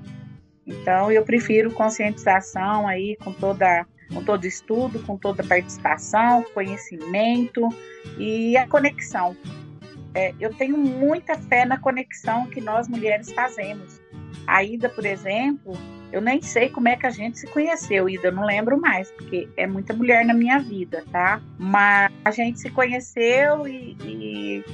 Então 0.67 1.13
eu 1.13 1.23
prefiro 1.23 1.71
conscientização 1.71 2.89
aí 2.89 3.17
com 3.17 3.33
toda 3.33 3.87
com 4.13 4.23
todo 4.23 4.45
estudo, 4.45 4.99
com 5.01 5.17
toda 5.17 5.43
participação, 5.43 6.45
conhecimento 6.55 7.69
e 8.19 8.57
a 8.57 8.67
conexão. 8.67 9.37
É, 10.15 10.33
eu 10.39 10.55
tenho 10.55 10.77
muita 10.77 11.37
fé 11.37 11.65
na 11.65 11.79
conexão 11.79 12.47
que 12.47 12.61
nós 12.61 12.89
mulheres 12.89 13.33
fazemos. 13.33 14.01
A 14.47 14.63
Ida, 14.63 14.89
por 14.89 15.05
exemplo, 15.05 15.73
eu 16.13 16.21
nem 16.21 16.41
sei 16.41 16.69
como 16.69 16.89
é 16.89 16.97
que 16.97 17.07
a 17.07 17.11
gente 17.11 17.41
se 17.41 17.47
conheceu, 17.49 18.09
Ida, 18.09 18.29
eu 18.29 18.33
não 18.33 18.47
lembro 18.47 18.81
mais, 18.81 19.11
porque 19.11 19.49
é 19.57 19.67
muita 19.67 19.93
mulher 19.93 20.25
na 20.25 20.33
minha 20.33 20.61
vida, 20.61 21.05
tá? 21.11 21.43
Mas 21.59 22.13
a 22.25 22.31
gente 22.31 22.61
se 22.61 22.71
conheceu 22.71 23.67
e, 23.67 23.97
e 24.05 24.65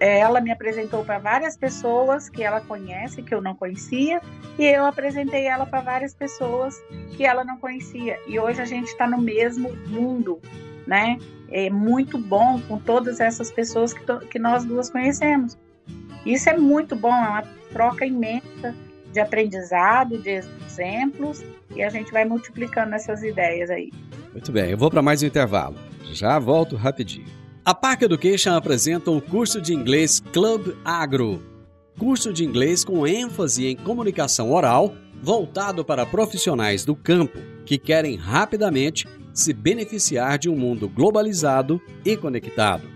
ela 0.00 0.40
me 0.40 0.50
apresentou 0.50 1.04
para 1.04 1.18
várias 1.18 1.58
pessoas 1.58 2.30
que 2.30 2.42
ela 2.42 2.62
conhece, 2.62 3.22
que 3.22 3.34
eu 3.34 3.42
não 3.42 3.54
conhecia, 3.54 4.22
e 4.58 4.64
eu 4.64 4.86
apresentei 4.86 5.44
ela 5.46 5.66
para 5.66 5.82
várias 5.82 6.14
pessoas 6.14 6.74
que 7.14 7.26
ela 7.26 7.44
não 7.44 7.58
conhecia. 7.58 8.18
E 8.26 8.40
hoje 8.40 8.62
a 8.62 8.64
gente 8.64 8.86
está 8.86 9.06
no 9.06 9.18
mesmo 9.18 9.70
mundo, 9.86 10.40
né? 10.86 11.18
É 11.50 11.68
muito 11.68 12.16
bom 12.16 12.58
com 12.66 12.78
todas 12.78 13.20
essas 13.20 13.50
pessoas 13.50 13.92
que, 13.92 14.00
que 14.30 14.38
nós 14.38 14.64
duas 14.64 14.88
conhecemos. 14.88 15.58
Isso 16.24 16.48
é 16.48 16.56
muito 16.56 16.96
bom, 16.96 17.12
é 17.12 17.28
uma 17.28 17.44
troca 17.70 18.06
imensa 18.06 18.74
de 19.12 19.20
aprendizado, 19.20 20.16
de 20.16 20.30
exemplos, 20.66 21.44
e 21.74 21.82
a 21.82 21.90
gente 21.90 22.10
vai 22.10 22.24
multiplicando 22.24 22.94
essas 22.94 23.22
ideias 23.22 23.68
aí. 23.68 23.92
Muito 24.32 24.50
bem, 24.50 24.70
eu 24.70 24.78
vou 24.78 24.90
para 24.90 25.02
mais 25.02 25.22
um 25.22 25.26
intervalo. 25.26 25.76
Já 26.12 26.38
volto 26.38 26.76
rapidinho. 26.76 27.39
A 27.62 27.74
Park 27.74 28.02
Education 28.02 28.54
apresenta 28.54 29.10
o 29.10 29.20
curso 29.20 29.60
de 29.60 29.74
inglês 29.74 30.18
Club 30.32 30.74
Agro, 30.82 31.42
curso 31.98 32.32
de 32.32 32.42
inglês 32.42 32.82
com 32.82 33.06
ênfase 33.06 33.66
em 33.66 33.76
comunicação 33.76 34.50
oral, 34.50 34.94
voltado 35.22 35.84
para 35.84 36.06
profissionais 36.06 36.86
do 36.86 36.96
campo 36.96 37.38
que 37.66 37.76
querem 37.76 38.16
rapidamente 38.16 39.06
se 39.34 39.52
beneficiar 39.52 40.38
de 40.38 40.48
um 40.48 40.56
mundo 40.56 40.88
globalizado 40.88 41.78
e 42.02 42.16
conectado. 42.16 42.88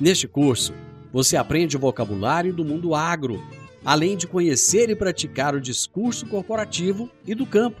Neste 0.00 0.26
curso, 0.26 0.74
você 1.12 1.36
aprende 1.36 1.76
o 1.76 1.80
vocabulário 1.80 2.52
do 2.52 2.64
mundo 2.64 2.96
agro, 2.96 3.40
além 3.84 4.16
de 4.16 4.26
conhecer 4.26 4.90
e 4.90 4.96
praticar 4.96 5.54
o 5.54 5.60
discurso 5.60 6.26
corporativo 6.26 7.08
e 7.24 7.32
do 7.32 7.46
campo 7.46 7.80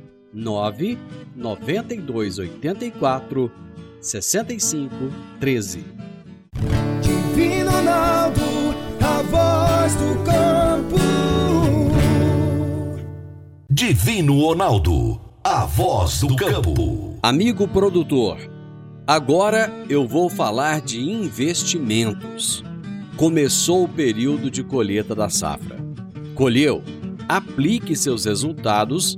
9 0.33 0.97
92 1.35 2.39
84 2.39 3.51
65 3.99 4.95
13. 5.39 5.83
Divino 7.01 7.71
Ronaldo, 7.71 8.41
a 9.01 9.21
voz 9.23 9.95
do 9.95 10.23
campo. 10.23 10.97
Divino 13.69 14.39
Ronaldo, 14.39 15.21
a 15.43 15.65
voz 15.65 16.21
do 16.21 16.35
campo. 16.35 17.19
Amigo 17.21 17.67
produtor, 17.67 18.37
agora 19.05 19.71
eu 19.89 20.07
vou 20.07 20.29
falar 20.29 20.81
de 20.81 21.01
investimentos. 21.01 22.63
Começou 23.17 23.83
o 23.83 23.89
período 23.89 24.49
de 24.49 24.63
colheita 24.63 25.13
da 25.13 25.29
safra. 25.29 25.77
Colheu? 26.33 26.81
Aplique 27.27 27.95
seus 27.95 28.25
resultados 28.25 29.17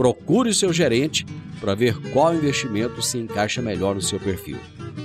Procure 0.00 0.48
o 0.48 0.54
seu 0.54 0.72
gerente 0.72 1.26
para 1.60 1.74
ver 1.74 1.94
qual 2.10 2.34
investimento 2.34 3.02
se 3.02 3.18
encaixa 3.18 3.60
melhor 3.60 3.94
no 3.94 4.00
seu 4.00 4.18
perfil. 4.18 4.56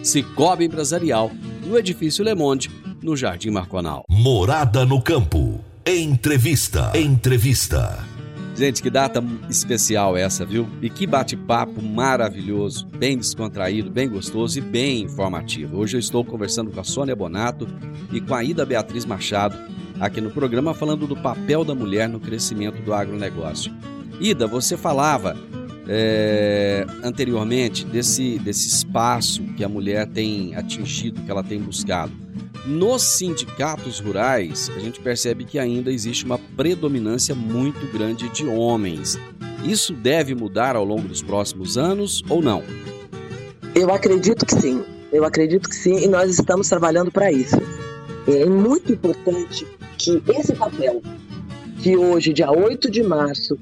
Cicobi 0.02 0.64
Empresarial, 0.64 1.30
no 1.66 1.78
Edifício 1.78 2.24
Le 2.24 2.34
Monde, 2.34 2.72
no 3.02 3.14
Jardim 3.14 3.50
Marconal. 3.50 4.06
Morada 4.10 4.86
no 4.86 5.02
campo. 5.02 5.60
Entrevista. 5.86 6.98
Entrevista. 6.98 8.00
Gente, 8.56 8.82
que 8.82 8.90
data 8.90 9.22
especial 9.50 10.16
essa, 10.16 10.46
viu? 10.46 10.66
E 10.82 10.90
que 10.90 11.06
bate-papo 11.06 11.82
maravilhoso, 11.82 12.88
bem 12.88 13.18
descontraído, 13.18 13.92
bem 13.92 14.08
gostoso 14.08 14.60
e 14.60 14.62
bem 14.62 15.02
informativo. 15.02 15.78
Hoje 15.78 15.98
eu 15.98 16.00
estou 16.00 16.24
conversando 16.24 16.72
com 16.72 16.80
a 16.80 16.86
Sônia 16.86 17.18
Bonato 17.18 17.68
e 18.14 18.22
com 18.22 18.34
a 18.34 18.42
Ida 18.42 18.66
Beatriz 18.66 19.04
Machado 19.04 19.58
aqui 20.00 20.22
no 20.22 20.32
programa 20.32 20.74
falando 20.74 21.06
do 21.06 21.18
papel 21.18 21.66
da 21.66 21.76
mulher 21.76 22.08
no 22.08 22.22
crescimento 22.22 22.82
do 22.82 22.94
agronegócio. 22.94 23.74
Ida, 24.20 24.48
você 24.48 24.78
falava 24.78 25.36
é, 25.88 26.86
anteriormente 27.04 27.86
desse, 27.86 28.40
desse 28.40 28.68
espaço 28.68 29.44
que 29.56 29.64
a 29.64 29.70
mulher 29.70 30.08
tem 30.08 30.56
atingido, 30.56 31.22
que 31.22 31.30
ela 31.32 31.44
tem 31.44 31.60
buscado. 31.60 32.12
Nos 32.66 33.04
sindicatos 33.04 34.00
rurais, 34.00 34.72
a 34.76 34.80
gente 34.80 35.00
percebe 35.00 35.44
que 35.44 35.60
ainda 35.60 35.92
existe 35.92 36.26
uma 36.26 36.40
predominância 36.40 37.36
muito 37.36 37.86
grande 37.92 38.28
de 38.30 38.46
homens. 38.48 39.20
Isso 39.64 39.94
deve 39.94 40.34
mudar 40.34 40.76
ao 40.76 40.84
longo 40.84 41.08
dos 41.08 41.22
próximos 41.22 41.78
anos 41.78 42.24
ou 42.28 42.42
não? 42.42 42.64
Eu 43.76 43.94
acredito 43.94 44.46
que 44.46 44.56
sim. 44.56 44.84
Eu 45.12 45.24
acredito 45.24 45.70
que 45.70 45.76
sim 45.76 46.04
e 46.04 46.08
nós 46.08 46.32
estamos 46.32 46.68
trabalhando 46.68 47.12
para 47.12 47.32
isso. 47.32 47.56
É 48.28 48.46
muito 48.46 48.92
importante 48.92 49.68
que 49.98 50.22
esse 50.28 50.54
papel, 50.56 51.04
que 51.78 51.96
hoje, 51.96 52.34
dia 52.34 52.50
8 52.50 52.90
de 52.90 53.04
março, 53.04 53.60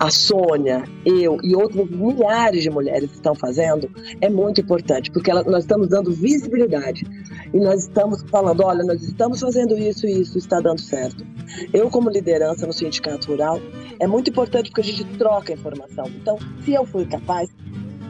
a 0.00 0.10
Sônia, 0.10 0.82
eu 1.04 1.36
e 1.42 1.54
outras 1.54 1.90
milhares 1.90 2.62
de 2.62 2.70
mulheres 2.70 3.12
estão 3.12 3.34
fazendo 3.34 3.90
é 4.22 4.30
muito 4.30 4.62
importante, 4.62 5.10
porque 5.10 5.30
ela, 5.30 5.42
nós 5.44 5.64
estamos 5.64 5.88
dando 5.88 6.10
visibilidade 6.10 7.04
e 7.52 7.60
nós 7.60 7.82
estamos 7.82 8.22
falando: 8.30 8.64
olha, 8.64 8.82
nós 8.82 9.02
estamos 9.02 9.40
fazendo 9.40 9.76
isso 9.76 10.06
e 10.06 10.22
isso 10.22 10.38
está 10.38 10.58
dando 10.58 10.80
certo. 10.80 11.22
Eu, 11.70 11.90
como 11.90 12.08
liderança 12.08 12.66
no 12.66 12.72
Sindicato 12.72 13.28
Rural, 13.28 13.60
é 13.98 14.06
muito 14.06 14.30
importante 14.30 14.70
porque 14.70 14.80
a 14.80 14.84
gente 14.84 15.04
troca 15.18 15.52
informação. 15.52 16.06
Então, 16.06 16.38
se 16.64 16.72
eu 16.72 16.86
fui 16.86 17.04
capaz, 17.04 17.50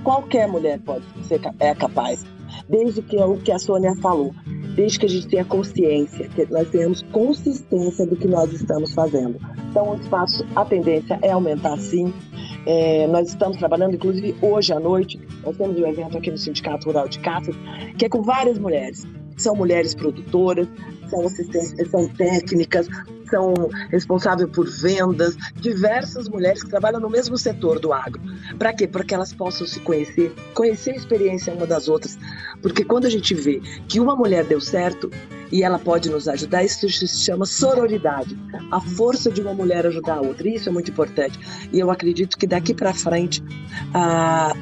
qualquer 0.04 0.46
mulher 0.46 0.78
pode 0.78 1.04
ser 1.26 1.40
é 1.58 1.74
capaz, 1.74 2.24
desde 2.68 3.02
que 3.02 3.16
é 3.16 3.24
o 3.24 3.36
que 3.36 3.50
a 3.50 3.58
Sônia 3.58 3.96
falou 3.96 4.32
desde 4.74 5.00
que 5.00 5.06
a 5.06 5.08
gente 5.08 5.28
tenha 5.28 5.44
consciência, 5.44 6.28
que 6.28 6.46
nós 6.46 6.68
tenhamos 6.70 7.02
consistência 7.10 8.06
do 8.06 8.16
que 8.16 8.28
nós 8.28 8.52
estamos 8.52 8.94
fazendo. 8.94 9.38
Então, 9.70 9.92
o 9.92 9.94
espaço, 9.94 10.44
a 10.56 10.64
tendência 10.64 11.18
é 11.22 11.30
aumentar 11.30 11.78
sim. 11.78 12.12
É, 12.66 13.06
nós 13.06 13.28
estamos 13.28 13.56
trabalhando, 13.56 13.94
inclusive 13.94 14.34
hoje 14.42 14.72
à 14.72 14.80
noite, 14.80 15.20
nós 15.44 15.56
temos 15.56 15.78
um 15.78 15.86
evento 15.86 16.18
aqui 16.18 16.30
no 16.30 16.36
Sindicato 16.36 16.86
Rural 16.86 17.08
de 17.08 17.20
Caças, 17.20 17.54
que 17.96 18.04
é 18.04 18.08
com 18.08 18.20
várias 18.20 18.58
mulheres. 18.58 19.06
São 19.36 19.54
mulheres 19.54 19.94
produtoras, 19.94 20.68
são, 21.08 21.26
são 21.86 22.08
técnicas, 22.08 22.88
são 23.30 23.54
responsáveis 23.90 24.50
por 24.50 24.68
vendas, 24.68 25.36
diversas 25.54 26.28
mulheres 26.28 26.62
que 26.62 26.70
trabalham 26.70 27.00
no 27.00 27.08
mesmo 27.08 27.38
setor 27.38 27.78
do 27.78 27.92
agro. 27.92 28.20
Para 28.58 28.72
quê? 28.72 28.86
Para 28.86 29.04
que 29.04 29.14
elas 29.14 29.32
possam 29.32 29.66
se 29.66 29.80
conhecer, 29.80 30.32
conhecer 30.54 30.90
a 30.90 30.96
experiência 30.96 31.52
uma 31.52 31.66
das 31.66 31.88
outras. 31.88 32.18
Porque 32.60 32.84
quando 32.84 33.06
a 33.06 33.10
gente 33.10 33.34
vê 33.34 33.60
que 33.88 34.00
uma 34.00 34.14
mulher 34.14 34.44
deu 34.44 34.60
certo, 34.60 35.10
e 35.52 35.62
ela 35.62 35.78
pode 35.78 36.08
nos 36.08 36.28
ajudar. 36.28 36.64
Isso 36.64 36.88
se 36.88 37.08
chama 37.08 37.44
sororidade, 37.44 38.38
a 38.70 38.80
força 38.80 39.30
de 39.30 39.40
uma 39.40 39.52
mulher 39.52 39.86
ajudar 39.86 40.14
a 40.14 40.20
outra. 40.20 40.48
Isso 40.48 40.68
é 40.68 40.72
muito 40.72 40.90
importante. 40.90 41.38
E 41.72 41.78
eu 41.78 41.90
acredito 41.90 42.38
que 42.38 42.46
daqui 42.46 42.74
para 42.74 42.94
frente 42.94 43.42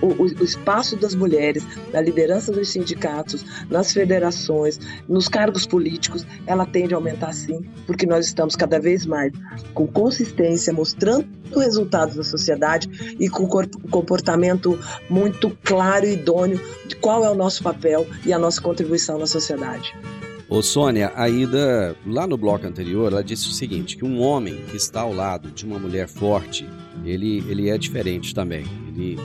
o, 0.00 0.22
o, 0.22 0.44
espaço 0.44 0.96
das 0.96 1.14
mulheres, 1.14 1.66
na 1.92 2.00
liderança 2.00 2.52
dos 2.52 2.68
sindicatos, 2.68 3.44
nas 3.70 3.92
federações, 3.92 4.81
nos 5.09 5.28
cargos 5.28 5.66
políticos, 5.66 6.26
ela 6.46 6.64
tende 6.64 6.94
a 6.94 6.96
aumentar 6.96 7.33
sim, 7.33 7.64
porque 7.87 8.07
nós 8.07 8.26
estamos 8.26 8.57
cada 8.59 8.79
vez 8.79 9.07
mais 9.07 9.33
com 9.73 9.87
consistência, 9.87 10.73
mostrando 10.73 11.27
resultados 11.55 12.16
na 12.16 12.25
sociedade 12.25 13.16
e 13.18 13.29
com 13.29 13.49
comportamento 13.90 14.79
muito 15.09 15.57
claro 15.64 16.05
e 16.05 16.12
idôneo 16.12 16.61
de 16.87 16.97
qual 16.97 17.25
é 17.25 17.31
o 17.31 17.35
nosso 17.35 17.62
papel 17.62 18.07
e 18.27 18.33
a 18.33 18.38
nossa 18.38 18.61
contribuição 18.61 19.18
na 19.18 19.27
sociedade. 19.27 19.94
Ô 20.51 20.62
Sônia, 20.62 21.12
a 21.14 21.29
Ida, 21.29 21.94
lá 22.07 22.27
no 22.27 22.38
bloco 22.38 22.66
anterior, 22.66 23.12
ela 23.12 23.23
disse 23.23 23.49
o 23.49 23.53
seguinte, 23.53 23.99
que 23.99 24.05
um 24.05 24.18
homem 24.21 24.57
que 24.71 24.77
está 24.77 25.03
ao 25.03 25.12
lado 25.12 25.51
de 25.51 25.66
uma 25.66 25.79
mulher 25.79 26.09
forte, 26.09 26.66
ele, 27.05 27.44
ele 27.49 27.68
é 27.68 27.77
diferente 27.77 28.35
também. 28.35 28.64
Ele 28.88 29.18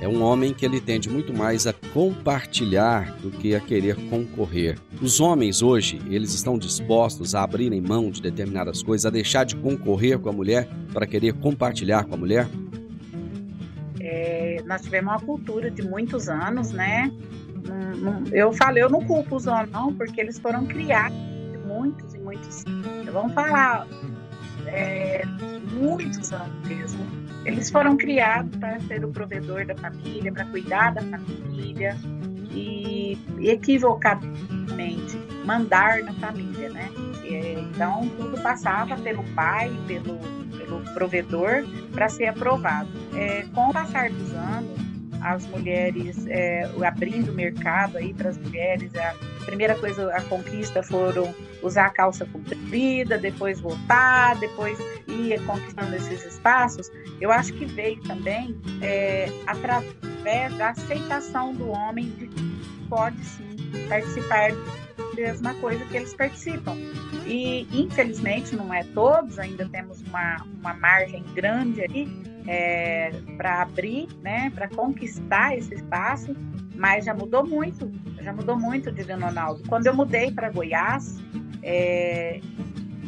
é 0.00 0.06
um 0.06 0.22
homem 0.22 0.52
que 0.52 0.64
ele 0.64 0.80
tende 0.80 1.08
muito 1.08 1.32
mais 1.32 1.66
a 1.66 1.72
compartilhar 1.72 3.16
do 3.16 3.30
que 3.30 3.54
a 3.54 3.60
querer 3.60 3.96
concorrer. 4.10 4.78
Os 5.00 5.20
homens 5.20 5.62
hoje, 5.62 6.00
eles 6.10 6.34
estão 6.34 6.58
dispostos 6.58 7.34
a 7.34 7.42
abrirem 7.42 7.80
mão 7.80 8.10
de 8.10 8.20
determinadas 8.20 8.82
coisas, 8.82 9.06
a 9.06 9.10
deixar 9.10 9.44
de 9.44 9.56
concorrer 9.56 10.18
com 10.18 10.28
a 10.28 10.32
mulher 10.32 10.68
para 10.92 11.06
querer 11.06 11.32
compartilhar 11.34 12.04
com 12.04 12.14
a 12.14 12.18
mulher? 12.18 12.46
É, 14.00 14.62
nós 14.66 14.82
tivemos 14.82 15.12
uma 15.12 15.20
cultura 15.20 15.70
de 15.70 15.82
muitos 15.82 16.28
anos, 16.28 16.70
né? 16.72 17.10
Eu 18.30 18.52
falei, 18.52 18.82
eu 18.82 18.90
não 18.90 19.04
culpo 19.04 19.36
os 19.36 19.46
homens, 19.46 19.70
não, 19.70 19.92
porque 19.92 20.20
eles 20.20 20.38
foram 20.38 20.66
criados 20.66 21.16
de 21.50 21.58
muitos 21.66 22.14
e 22.14 22.18
muitos. 22.18 22.64
Vamos 23.12 23.32
falar, 23.32 23.86
é, 24.66 25.24
muitos 25.72 26.32
anos 26.32 26.68
mesmo. 26.68 27.25
Eles 27.46 27.70
foram 27.70 27.96
criados 27.96 28.56
para 28.58 28.80
ser 28.80 29.04
o 29.04 29.08
provedor 29.08 29.64
da 29.64 29.76
família, 29.76 30.32
para 30.32 30.44
cuidar 30.46 30.92
da 30.94 31.02
família 31.02 31.96
e 32.50 33.16
equivocadamente 33.40 35.16
mandar 35.44 36.02
na 36.02 36.12
família, 36.14 36.70
né? 36.70 36.90
Então 37.24 38.08
tudo 38.16 38.40
passava 38.42 38.96
pelo 38.96 39.22
pai, 39.34 39.70
pelo, 39.86 40.18
pelo 40.58 40.80
provedor 40.92 41.64
para 41.92 42.08
ser 42.08 42.26
aprovado. 42.26 42.88
É, 43.14 43.46
com 43.54 43.70
o 43.70 43.72
passar 43.72 44.10
dos 44.10 44.32
anos, 44.32 44.85
as 45.26 45.44
mulheres 45.46 46.24
é, 46.28 46.70
abrindo 46.86 47.32
o 47.32 47.34
mercado 47.34 47.98
aí 47.98 48.14
para 48.14 48.30
as 48.30 48.38
mulheres. 48.38 48.94
A 48.94 49.44
primeira 49.44 49.74
coisa, 49.74 50.14
a 50.14 50.22
conquista 50.22 50.84
foram 50.84 51.34
usar 51.62 51.86
a 51.86 51.90
calça 51.90 52.24
comprida, 52.26 53.18
depois 53.18 53.58
voltar, 53.60 54.36
depois 54.36 54.78
ir 55.08 55.44
conquistando 55.44 55.96
esses 55.96 56.24
espaços. 56.24 56.90
Eu 57.20 57.32
acho 57.32 57.52
que 57.54 57.64
veio 57.64 58.00
também 58.02 58.56
é, 58.80 59.28
através 59.48 60.56
da 60.56 60.70
aceitação 60.70 61.52
do 61.52 61.70
homem 61.70 62.08
de 62.10 62.28
que 62.28 62.86
pode 62.88 63.18
sim 63.24 63.56
participar 63.88 64.52
mesma 65.16 65.54
coisa 65.54 65.84
que 65.86 65.96
eles 65.96 66.14
participam. 66.14 66.76
E 67.26 67.66
infelizmente 67.72 68.54
não 68.54 68.72
é 68.72 68.84
todos, 68.84 69.38
ainda 69.40 69.68
temos 69.68 70.02
uma, 70.02 70.36
uma 70.60 70.74
margem 70.74 71.24
grande 71.34 71.82
ali 71.82 72.35
é, 72.46 73.10
para 73.36 73.62
abrir, 73.62 74.08
né, 74.22 74.50
para 74.54 74.68
conquistar 74.68 75.56
esse 75.56 75.74
espaço, 75.74 76.34
mas 76.74 77.04
já 77.04 77.14
mudou 77.14 77.46
muito, 77.46 77.90
já 78.20 78.32
mudou 78.32 78.58
muito, 78.58 78.92
Divino 78.92 79.26
Ronaldo. 79.26 79.62
Quando 79.68 79.86
eu 79.86 79.94
mudei 79.94 80.30
para 80.30 80.50
Goiás, 80.50 81.18
é, 81.62 82.40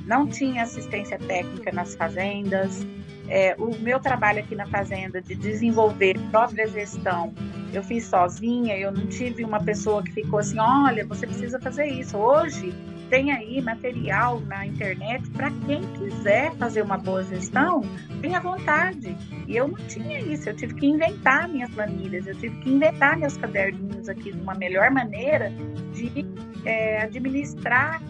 não 0.06 0.26
tinha 0.26 0.62
assistência 0.62 1.18
técnica 1.18 1.70
nas 1.70 1.94
fazendas. 1.94 2.84
É, 3.28 3.54
o 3.58 3.78
meu 3.78 4.00
trabalho 4.00 4.40
aqui 4.40 4.56
na 4.56 4.66
fazenda 4.66 5.20
de 5.20 5.34
desenvolver 5.34 6.18
própria 6.30 6.66
gestão, 6.66 7.34
eu 7.74 7.82
fiz 7.82 8.06
sozinha, 8.06 8.74
eu 8.78 8.90
não 8.90 9.06
tive 9.06 9.44
uma 9.44 9.62
pessoa 9.62 10.02
que 10.02 10.12
ficou 10.12 10.38
assim, 10.38 10.58
olha, 10.58 11.04
você 11.06 11.26
precisa 11.26 11.60
fazer 11.60 11.86
isso. 11.86 12.16
Hoje 12.16 12.74
tem 13.08 13.32
aí 13.32 13.60
material 13.60 14.40
na 14.40 14.66
internet 14.66 15.28
para 15.30 15.50
quem 15.66 15.82
quiser 15.94 16.54
fazer 16.56 16.82
uma 16.82 16.98
boa 16.98 17.22
gestão, 17.24 17.82
tenha 18.20 18.40
vontade. 18.40 19.16
E 19.46 19.56
eu 19.56 19.68
não 19.68 19.78
tinha 19.86 20.20
isso, 20.20 20.48
eu 20.48 20.56
tive 20.56 20.74
que 20.74 20.86
inventar 20.86 21.48
minhas 21.48 21.70
planilhas, 21.70 22.26
eu 22.26 22.34
tive 22.36 22.56
que 22.60 22.70
inventar 22.70 23.16
meus 23.16 23.36
caderninhos 23.36 24.08
aqui 24.08 24.32
de 24.32 24.40
uma 24.40 24.54
melhor 24.54 24.90
maneira 24.90 25.50
de 25.92 26.26
é, 26.64 27.02
administrar 27.02 28.00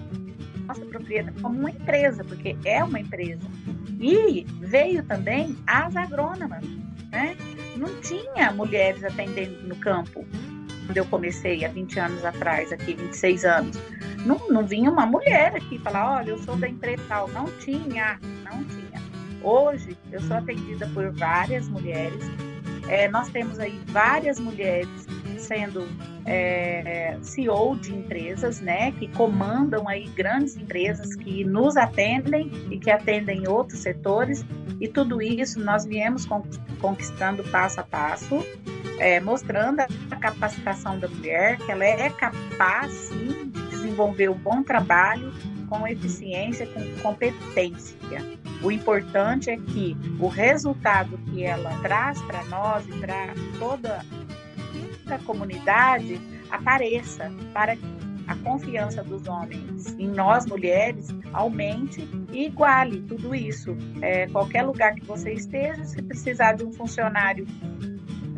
nossa 0.67 0.85
propriedade 0.85 1.41
como 1.41 1.59
uma 1.59 1.71
empresa, 1.71 2.23
porque 2.23 2.57
é 2.65 2.85
uma 2.85 3.01
empresa. 3.01 3.49
E 4.01 4.45
veio 4.61 5.03
também 5.05 5.57
as 5.67 5.97
agrônomas, 5.97 6.65
né? 7.11 7.37
Não 7.77 8.01
tinha 8.03 8.53
mulheres 8.53 9.03
atendendo 9.03 9.67
no 9.67 9.77
campo. 9.77 10.27
Eu 10.95 11.05
comecei 11.07 11.65
há 11.65 11.69
20 11.69 12.01
anos 12.01 12.25
atrás, 12.25 12.73
aqui, 12.73 12.95
26 12.95 13.45
anos, 13.45 13.79
não, 14.25 14.41
não 14.49 14.67
vinha 14.67 14.91
uma 14.91 15.07
mulher 15.07 15.55
aqui 15.55 15.79
falar, 15.79 16.19
olha, 16.19 16.31
eu 16.31 16.39
sou 16.39 16.57
da 16.57 16.69
empresa 16.69 17.03
tal. 17.09 17.29
Não 17.29 17.47
tinha, 17.59 18.19
não 18.45 18.65
tinha. 18.65 19.03
Hoje, 19.43 19.97
eu 20.11 20.21
sou 20.21 20.37
atendida 20.37 20.89
por 20.89 21.11
várias 21.13 21.69
mulheres. 21.69 22.25
É, 22.89 23.09
nós 23.09 23.29
temos 23.29 23.59
aí 23.59 23.81
várias 23.87 24.41
mulheres 24.41 24.89
sendo 25.39 25.87
é, 26.27 27.17
CEO 27.23 27.77
de 27.77 27.95
empresas, 27.95 28.61
né, 28.61 28.93
que 28.93 29.09
comandam 29.09 29.89
aí 29.89 30.09
grandes 30.09 30.57
empresas 30.57 31.15
que 31.15 31.45
nos 31.45 31.77
atendem 31.77 32.51
e 32.71 32.79
que 32.79 32.91
atendem 32.91 33.49
outros 33.49 33.81
setores, 33.81 34.45
e 34.81 34.89
tudo 34.89 35.23
isso 35.23 35.59
nós 35.61 35.85
viemos 35.85 36.27
conquistando 36.81 37.43
passo 37.45 37.81
a 37.81 37.83
passo, 37.83 38.45
é, 38.99 39.21
mostrando 39.21 39.81
a 39.81 40.17
capacitação 40.17 40.99
da 40.99 41.09
mulher, 41.09 41.57
que 41.59 41.71
ela 41.71 41.85
é 41.85 42.11
capaz, 42.11 42.93
sim, 42.93 43.51
de 43.51 43.63
desenvolver 43.69 44.29
um 44.29 44.39
bom 44.39 44.63
trabalho 44.63 45.33
com 45.69 45.87
eficiência, 45.87 46.67
com 46.67 47.03
competência. 47.03 47.97
O 48.63 48.73
importante 48.73 49.51
é 49.51 49.57
que 49.57 49.97
o 50.19 50.29
resultado 50.29 51.19
que 51.27 51.45
ela 51.45 51.71
traz 51.81 52.21
para 52.23 52.43
nós 52.45 52.87
e 52.89 52.93
para 52.93 53.35
toda 53.59 54.05
da 55.05 55.19
comunidade 55.19 56.21
apareça 56.51 57.33
para 57.53 57.77
que 57.77 57.99
a 58.27 58.37
confiança 58.37 59.03
dos 59.03 59.27
homens 59.27 59.87
em 59.99 60.07
nós 60.07 60.45
mulheres 60.45 61.09
aumente 61.33 62.07
e 62.31 62.45
iguale 62.45 63.01
tudo 63.01 63.35
isso. 63.35 63.75
É, 64.03 64.27
qualquer 64.27 64.65
lugar 64.65 64.95
que 64.95 65.05
você 65.05 65.33
esteja, 65.33 65.83
se 65.85 66.03
precisar 66.03 66.53
de 66.53 66.65
um 66.65 66.71
funcionário 66.71 67.47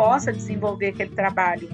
possa 0.00 0.32
desenvolver 0.32 0.86
aquele 0.86 1.10
trabalho, 1.10 1.68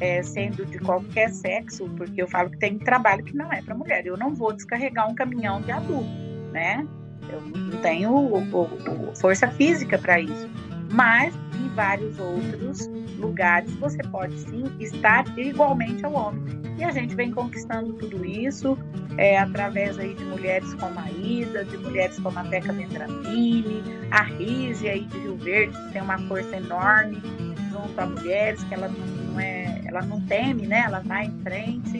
é, 0.00 0.22
sendo 0.22 0.64
de 0.64 0.78
qualquer 0.78 1.28
sexo, 1.30 1.90
porque 1.96 2.22
eu 2.22 2.28
falo 2.28 2.48
que 2.48 2.58
tem 2.58 2.78
trabalho 2.78 3.24
que 3.24 3.36
não 3.36 3.52
é 3.52 3.60
para 3.60 3.74
mulher. 3.74 4.06
Eu 4.06 4.16
não 4.16 4.32
vou 4.32 4.52
descarregar 4.52 5.10
um 5.10 5.14
caminhão 5.16 5.60
de 5.60 5.72
adulto, 5.72 6.08
né? 6.52 6.86
Eu 7.28 7.40
não 7.40 7.80
tenho 7.80 8.12
o, 8.12 8.38
o, 8.38 9.10
o, 9.10 9.16
força 9.16 9.48
física 9.48 9.98
para 9.98 10.20
isso. 10.20 10.48
Mas 10.92 11.34
em 11.56 11.68
vários 11.74 12.16
outros 12.20 12.88
lugares 13.18 13.74
você 13.74 13.98
pode 14.04 14.38
sim 14.38 14.62
estar 14.78 15.26
igualmente 15.36 16.06
ao 16.06 16.12
homem. 16.12 16.44
E 16.78 16.84
a 16.84 16.92
gente 16.92 17.16
vem 17.16 17.32
conquistando 17.32 17.92
tudo 17.94 18.24
isso 18.24 18.78
é, 19.18 19.36
através 19.36 19.98
aí 19.98 20.14
de 20.14 20.24
mulheres 20.24 20.72
como 20.74 20.96
a 21.00 21.10
Ida, 21.10 21.64
de 21.64 21.76
mulheres 21.78 22.20
como 22.20 22.38
a 22.38 22.44
Teca 22.44 22.72
Vendramini, 22.72 23.82
a 24.12 24.22
Rise 24.22 24.88
aí 24.88 25.06
de 25.06 25.18
Rio 25.18 25.36
Verde, 25.38 25.76
que 25.76 25.92
tem 25.92 26.02
uma 26.02 26.18
força 26.28 26.56
enorme 26.56 27.20
junto 27.74 28.00
a 28.00 28.06
mulheres, 28.06 28.62
que 28.64 28.74
ela 28.74 28.88
não 28.88 29.40
é, 29.40 29.82
ela 29.84 30.02
não 30.02 30.20
teme, 30.22 30.66
né? 30.66 30.84
Ela 30.86 31.00
vai 31.00 31.26
em 31.26 31.42
frente. 31.42 31.98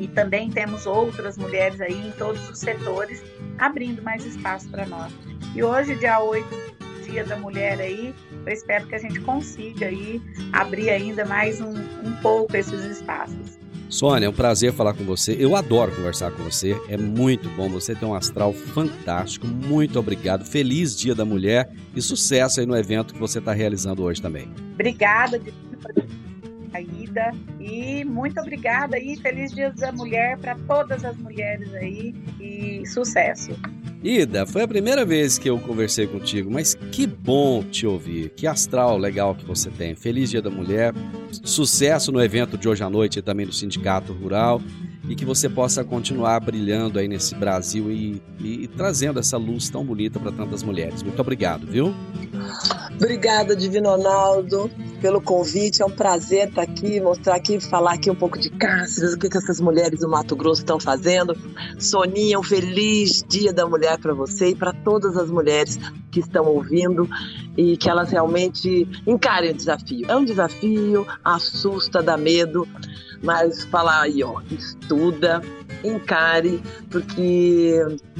E 0.00 0.08
também 0.08 0.50
temos 0.50 0.86
outras 0.86 1.38
mulheres 1.38 1.80
aí 1.80 2.08
em 2.08 2.12
todos 2.12 2.48
os 2.50 2.58
setores 2.58 3.22
abrindo 3.58 4.02
mais 4.02 4.24
espaço 4.24 4.68
para 4.68 4.86
nós. 4.86 5.12
E 5.54 5.62
hoje, 5.62 5.94
dia 5.96 6.20
8 6.20 6.68
Dia 7.10 7.24
da 7.24 7.36
Mulher 7.36 7.80
aí, 7.80 8.14
eu 8.44 8.52
espero 8.52 8.86
que 8.86 8.94
a 8.94 8.98
gente 8.98 9.18
consiga 9.20 9.86
aí 9.86 10.20
abrir 10.52 10.90
ainda 10.90 11.24
mais 11.24 11.58
um, 11.58 11.72
um 11.72 12.14
pouco 12.20 12.54
esses 12.54 12.84
espaços. 12.84 13.57
Sônia, 13.88 14.26
é 14.26 14.28
um 14.28 14.34
prazer 14.34 14.72
falar 14.72 14.92
com 14.92 15.04
você. 15.04 15.36
Eu 15.38 15.56
adoro 15.56 15.94
conversar 15.94 16.30
com 16.30 16.42
você. 16.42 16.78
É 16.88 16.96
muito 16.96 17.48
bom. 17.50 17.68
Você 17.70 17.94
tem 17.94 18.06
um 18.06 18.14
astral 18.14 18.52
fantástico. 18.52 19.46
Muito 19.46 19.98
obrigado. 19.98 20.44
Feliz 20.44 20.94
Dia 20.94 21.14
da 21.14 21.24
Mulher 21.24 21.70
e 21.96 22.02
sucesso 22.02 22.60
aí 22.60 22.66
no 22.66 22.76
evento 22.76 23.14
que 23.14 23.20
você 23.20 23.38
está 23.38 23.52
realizando 23.52 24.02
hoje 24.02 24.20
também. 24.20 24.52
Obrigada 24.74 25.40
a 26.74 26.80
ida 26.80 27.32
e 27.58 28.04
muito 28.04 28.38
obrigada 28.40 28.98
e 28.98 29.16
feliz 29.16 29.52
Dia 29.52 29.70
da 29.70 29.90
Mulher 29.90 30.36
para 30.38 30.54
todas 30.66 31.04
as 31.04 31.16
mulheres 31.16 31.72
aí 31.74 32.14
e 32.38 32.86
sucesso. 32.86 33.52
Ida, 34.02 34.46
foi 34.46 34.62
a 34.62 34.68
primeira 34.68 35.04
vez 35.04 35.38
que 35.38 35.50
eu 35.50 35.58
conversei 35.58 36.06
contigo, 36.06 36.48
mas 36.50 36.74
que 36.92 37.06
bom 37.06 37.64
te 37.64 37.84
ouvir. 37.84 38.30
Que 38.30 38.46
astral 38.46 38.96
legal 38.96 39.34
que 39.34 39.44
você 39.44 39.70
tem. 39.70 39.96
Feliz 39.96 40.30
Dia 40.30 40.40
da 40.40 40.50
Mulher. 40.50 40.94
Sucesso 41.42 42.12
no 42.12 42.22
evento 42.22 42.56
de 42.56 42.68
hoje 42.68 42.84
à 42.84 42.88
noite 42.88 43.18
e 43.18 43.22
também 43.22 43.44
do 43.44 43.52
Sindicato 43.52 44.12
Rural. 44.12 44.62
E 45.08 45.14
que 45.14 45.24
você 45.24 45.48
possa 45.48 45.82
continuar 45.82 46.38
brilhando 46.40 46.98
aí 46.98 47.08
nesse 47.08 47.34
Brasil 47.34 47.90
e, 47.90 48.22
e, 48.38 48.64
e 48.64 48.68
trazendo 48.68 49.18
essa 49.18 49.36
luz 49.36 49.70
tão 49.70 49.84
bonita 49.84 50.20
para 50.20 50.30
tantas 50.30 50.62
mulheres. 50.62 51.02
Muito 51.02 51.20
obrigado, 51.20 51.66
viu? 51.66 51.94
Obrigada, 52.94 53.54
Divino 53.54 53.90
Ronaldo, 53.90 54.70
pelo 55.00 55.20
convite. 55.20 55.80
É 55.80 55.86
um 55.86 55.90
prazer 55.90 56.48
estar 56.48 56.62
aqui, 56.62 57.00
mostrar 57.00 57.36
aqui, 57.36 57.60
falar 57.60 57.94
aqui 57.94 58.10
um 58.10 58.14
pouco 58.14 58.38
de 58.38 58.50
Cáceres, 58.50 59.14
o 59.14 59.18
que, 59.18 59.28
que 59.28 59.38
essas 59.38 59.60
mulheres 59.60 60.00
do 60.00 60.08
Mato 60.08 60.34
Grosso 60.34 60.62
estão 60.62 60.80
fazendo. 60.80 61.36
Soninha, 61.78 62.38
um 62.38 62.42
feliz 62.42 63.24
Dia 63.28 63.52
da 63.52 63.66
Mulher 63.66 63.98
para 63.98 64.12
você 64.12 64.48
e 64.48 64.54
para 64.54 64.72
todas 64.72 65.16
as 65.16 65.30
mulheres 65.30 65.78
que 66.10 66.20
estão 66.20 66.44
ouvindo 66.46 67.08
e 67.56 67.76
que 67.76 67.88
elas 67.88 68.10
realmente 68.10 68.88
encarem 69.06 69.52
o 69.52 69.54
desafio. 69.54 70.04
É 70.08 70.16
um 70.16 70.24
desafio, 70.24 71.06
assusta, 71.24 72.02
dá 72.02 72.16
medo, 72.16 72.66
mas 73.22 73.64
falar 73.64 74.02
aí, 74.02 74.22
ó, 74.22 74.40
estuda, 74.50 75.40
encare, 75.84 76.60
porque 76.90 77.74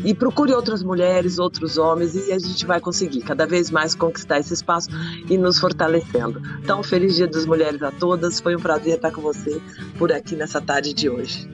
e 0.05 0.15
procure 0.15 0.53
outras 0.53 0.83
mulheres, 0.83 1.39
outros 1.39 1.79
homens 1.79 2.15
e 2.15 2.33
a 2.33 2.39
gente 2.39 2.67
vai 2.67 2.81
conseguir 2.81 3.23
cada 3.23 3.47
vez 3.47 3.71
mais 3.71 3.95
conquistar 3.95 4.39
esse 4.39 4.55
espaço 4.55 4.89
e 5.29 5.37
nos 5.37 5.59
fortalecendo. 5.59 6.41
Então, 6.63 6.83
feliz 6.83 7.17
Dia 7.17 7.27
das 7.27 7.47
Mulheres 7.47 7.83
a 7.83 7.91
todas. 7.91 8.41
Foi 8.41 8.57
um 8.57 8.61
prazer 8.61 8.97
estar 8.97 9.11
com 9.11 9.21
você 9.21 9.61
por 9.99 10.13
aqui 10.13 10.37
nessa 10.37 10.61
tarde 10.61 10.93
de 10.93 11.09
hoje. 11.09 11.49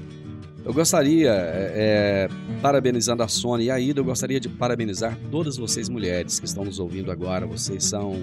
Eu 0.65 0.73
gostaria, 0.73 1.31
é, 1.31 2.29
parabenizando 2.63 3.23
a 3.23 3.29
Sônia 3.29 3.65
e 3.65 3.71
a 3.71 3.79
Ida, 3.79 4.01
eu 4.01 4.05
gostaria 4.05 4.41
de 4.41 4.49
parabenizar 4.49 5.19
todas 5.31 5.59
vocês 5.59 5.91
mulheres 5.91 6.41
que 6.41 6.47
estão 6.47 6.65
nos 6.65 6.79
ouvindo 6.79 7.13
agora. 7.13 7.47
Vocês 7.47 7.85
são 7.85 8.15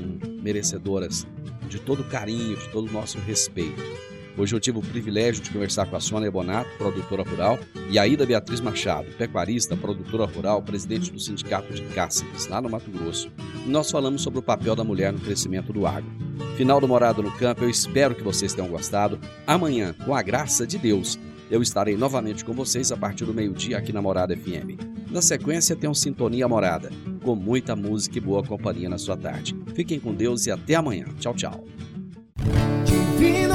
merecedoras 0.42 1.28
de 1.70 1.80
todo 1.80 2.00
o 2.00 2.04
carinho, 2.04 2.58
de 2.58 2.68
todo 2.70 2.90
o 2.90 2.92
nosso 2.92 3.20
respeito. 3.20 4.11
Hoje 4.38 4.56
eu 4.56 4.60
tive 4.60 4.80
o 4.80 4.82
privilégio 4.82 5.44
de 5.44 5.50
conversar 5.50 5.86
com 5.86 5.96
a 5.96 6.00
Sônia 6.00 6.32
Bonato, 6.32 6.70
produtora 6.78 7.24
rural, 7.24 7.60
e 7.90 8.00
a 8.00 8.08
Ida 8.08 8.26
Beatriz 8.26 8.62
Machado, 8.62 9.08
pecuarista, 9.18 9.76
produtora 9.76 10.26
rural, 10.26 10.62
presidente 10.62 11.12
do 11.12 11.20
Sindicato 11.20 11.74
de 11.74 11.82
Cáceres, 11.94 12.48
lá 12.48 12.62
no 12.62 12.70
Mato 12.70 12.90
Grosso. 12.90 13.32
E 13.66 13.70
nós 13.70 13.92
falamos 13.92 14.22
sobre 14.22 14.40
o 14.40 14.44
papel 14.44 14.76
da 14.76 14.84
mulher 14.84 15.12
no 15.12 15.20
crescimento 15.20 15.74
do 15.74 15.86
agro. 15.86 16.10
Final 16.56 16.80
do 16.80 16.88
Morado 16.88 17.22
no 17.22 17.32
Campo, 17.32 17.64
eu 17.64 17.70
espero 17.70 18.16
que 18.16 18.24
vocês 18.24 18.54
tenham 18.54 18.70
gostado. 18.70 19.20
Amanhã, 19.46 19.94
com 20.06 20.16
a 20.16 20.22
graça 20.22 20.66
de 20.66 20.78
Deus, 20.78 21.20
eu 21.50 21.62
estarei 21.62 21.98
novamente 21.98 22.46
com 22.46 22.54
vocês 22.54 22.92
a 22.92 22.98
partir 22.98 23.26
do 23.26 23.34
meio-dia 23.34 23.78
aqui 23.78 23.92
na 23.92 24.02
Morada 24.02 24.36
FM. 24.36 24.80
Na 25.12 25.22
sequência, 25.22 25.76
tem 25.76 25.90
um 25.90 25.94
Sintonia 25.94 26.48
Morada, 26.48 26.90
com 27.22 27.36
muita 27.36 27.76
música 27.76 28.18
e 28.18 28.22
boa 28.22 28.42
companhia 28.42 28.88
na 28.88 28.98
sua 28.98 29.18
tarde. 29.18 29.54
Fiquem 29.76 30.00
com 30.00 30.14
Deus 30.14 30.46
e 30.46 30.52
até 30.52 30.76
amanhã. 30.76 31.06
Tchau, 31.20 31.34
tchau. 31.34 31.66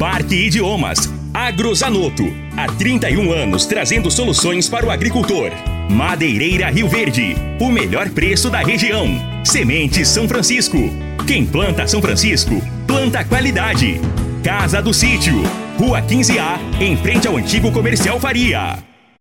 Parque 0.00 0.34
Idiomas. 0.34 1.12
Agrozanoto. 1.34 2.24
Há 2.56 2.66
31 2.68 3.32
anos 3.32 3.66
trazendo 3.66 4.10
soluções 4.10 4.66
para 4.66 4.86
o 4.86 4.90
agricultor. 4.90 5.50
Madeireira 5.90 6.70
Rio 6.70 6.88
Verde. 6.88 7.36
O 7.60 7.68
melhor 7.68 8.08
preço 8.08 8.48
da 8.48 8.60
região. 8.60 9.06
Sementes 9.44 10.08
São 10.08 10.26
Francisco. 10.26 10.78
Quem 11.26 11.44
planta 11.44 11.86
São 11.86 12.00
Francisco, 12.00 12.62
planta 12.86 13.22
qualidade. 13.22 14.00
Casa 14.42 14.80
do 14.80 14.94
Sítio, 14.94 15.42
Rua 15.78 16.00
15A, 16.00 16.58
em 16.80 16.96
frente 16.96 17.28
ao 17.28 17.36
antigo 17.36 17.70
comercial 17.70 18.18
Faria. 18.18 18.89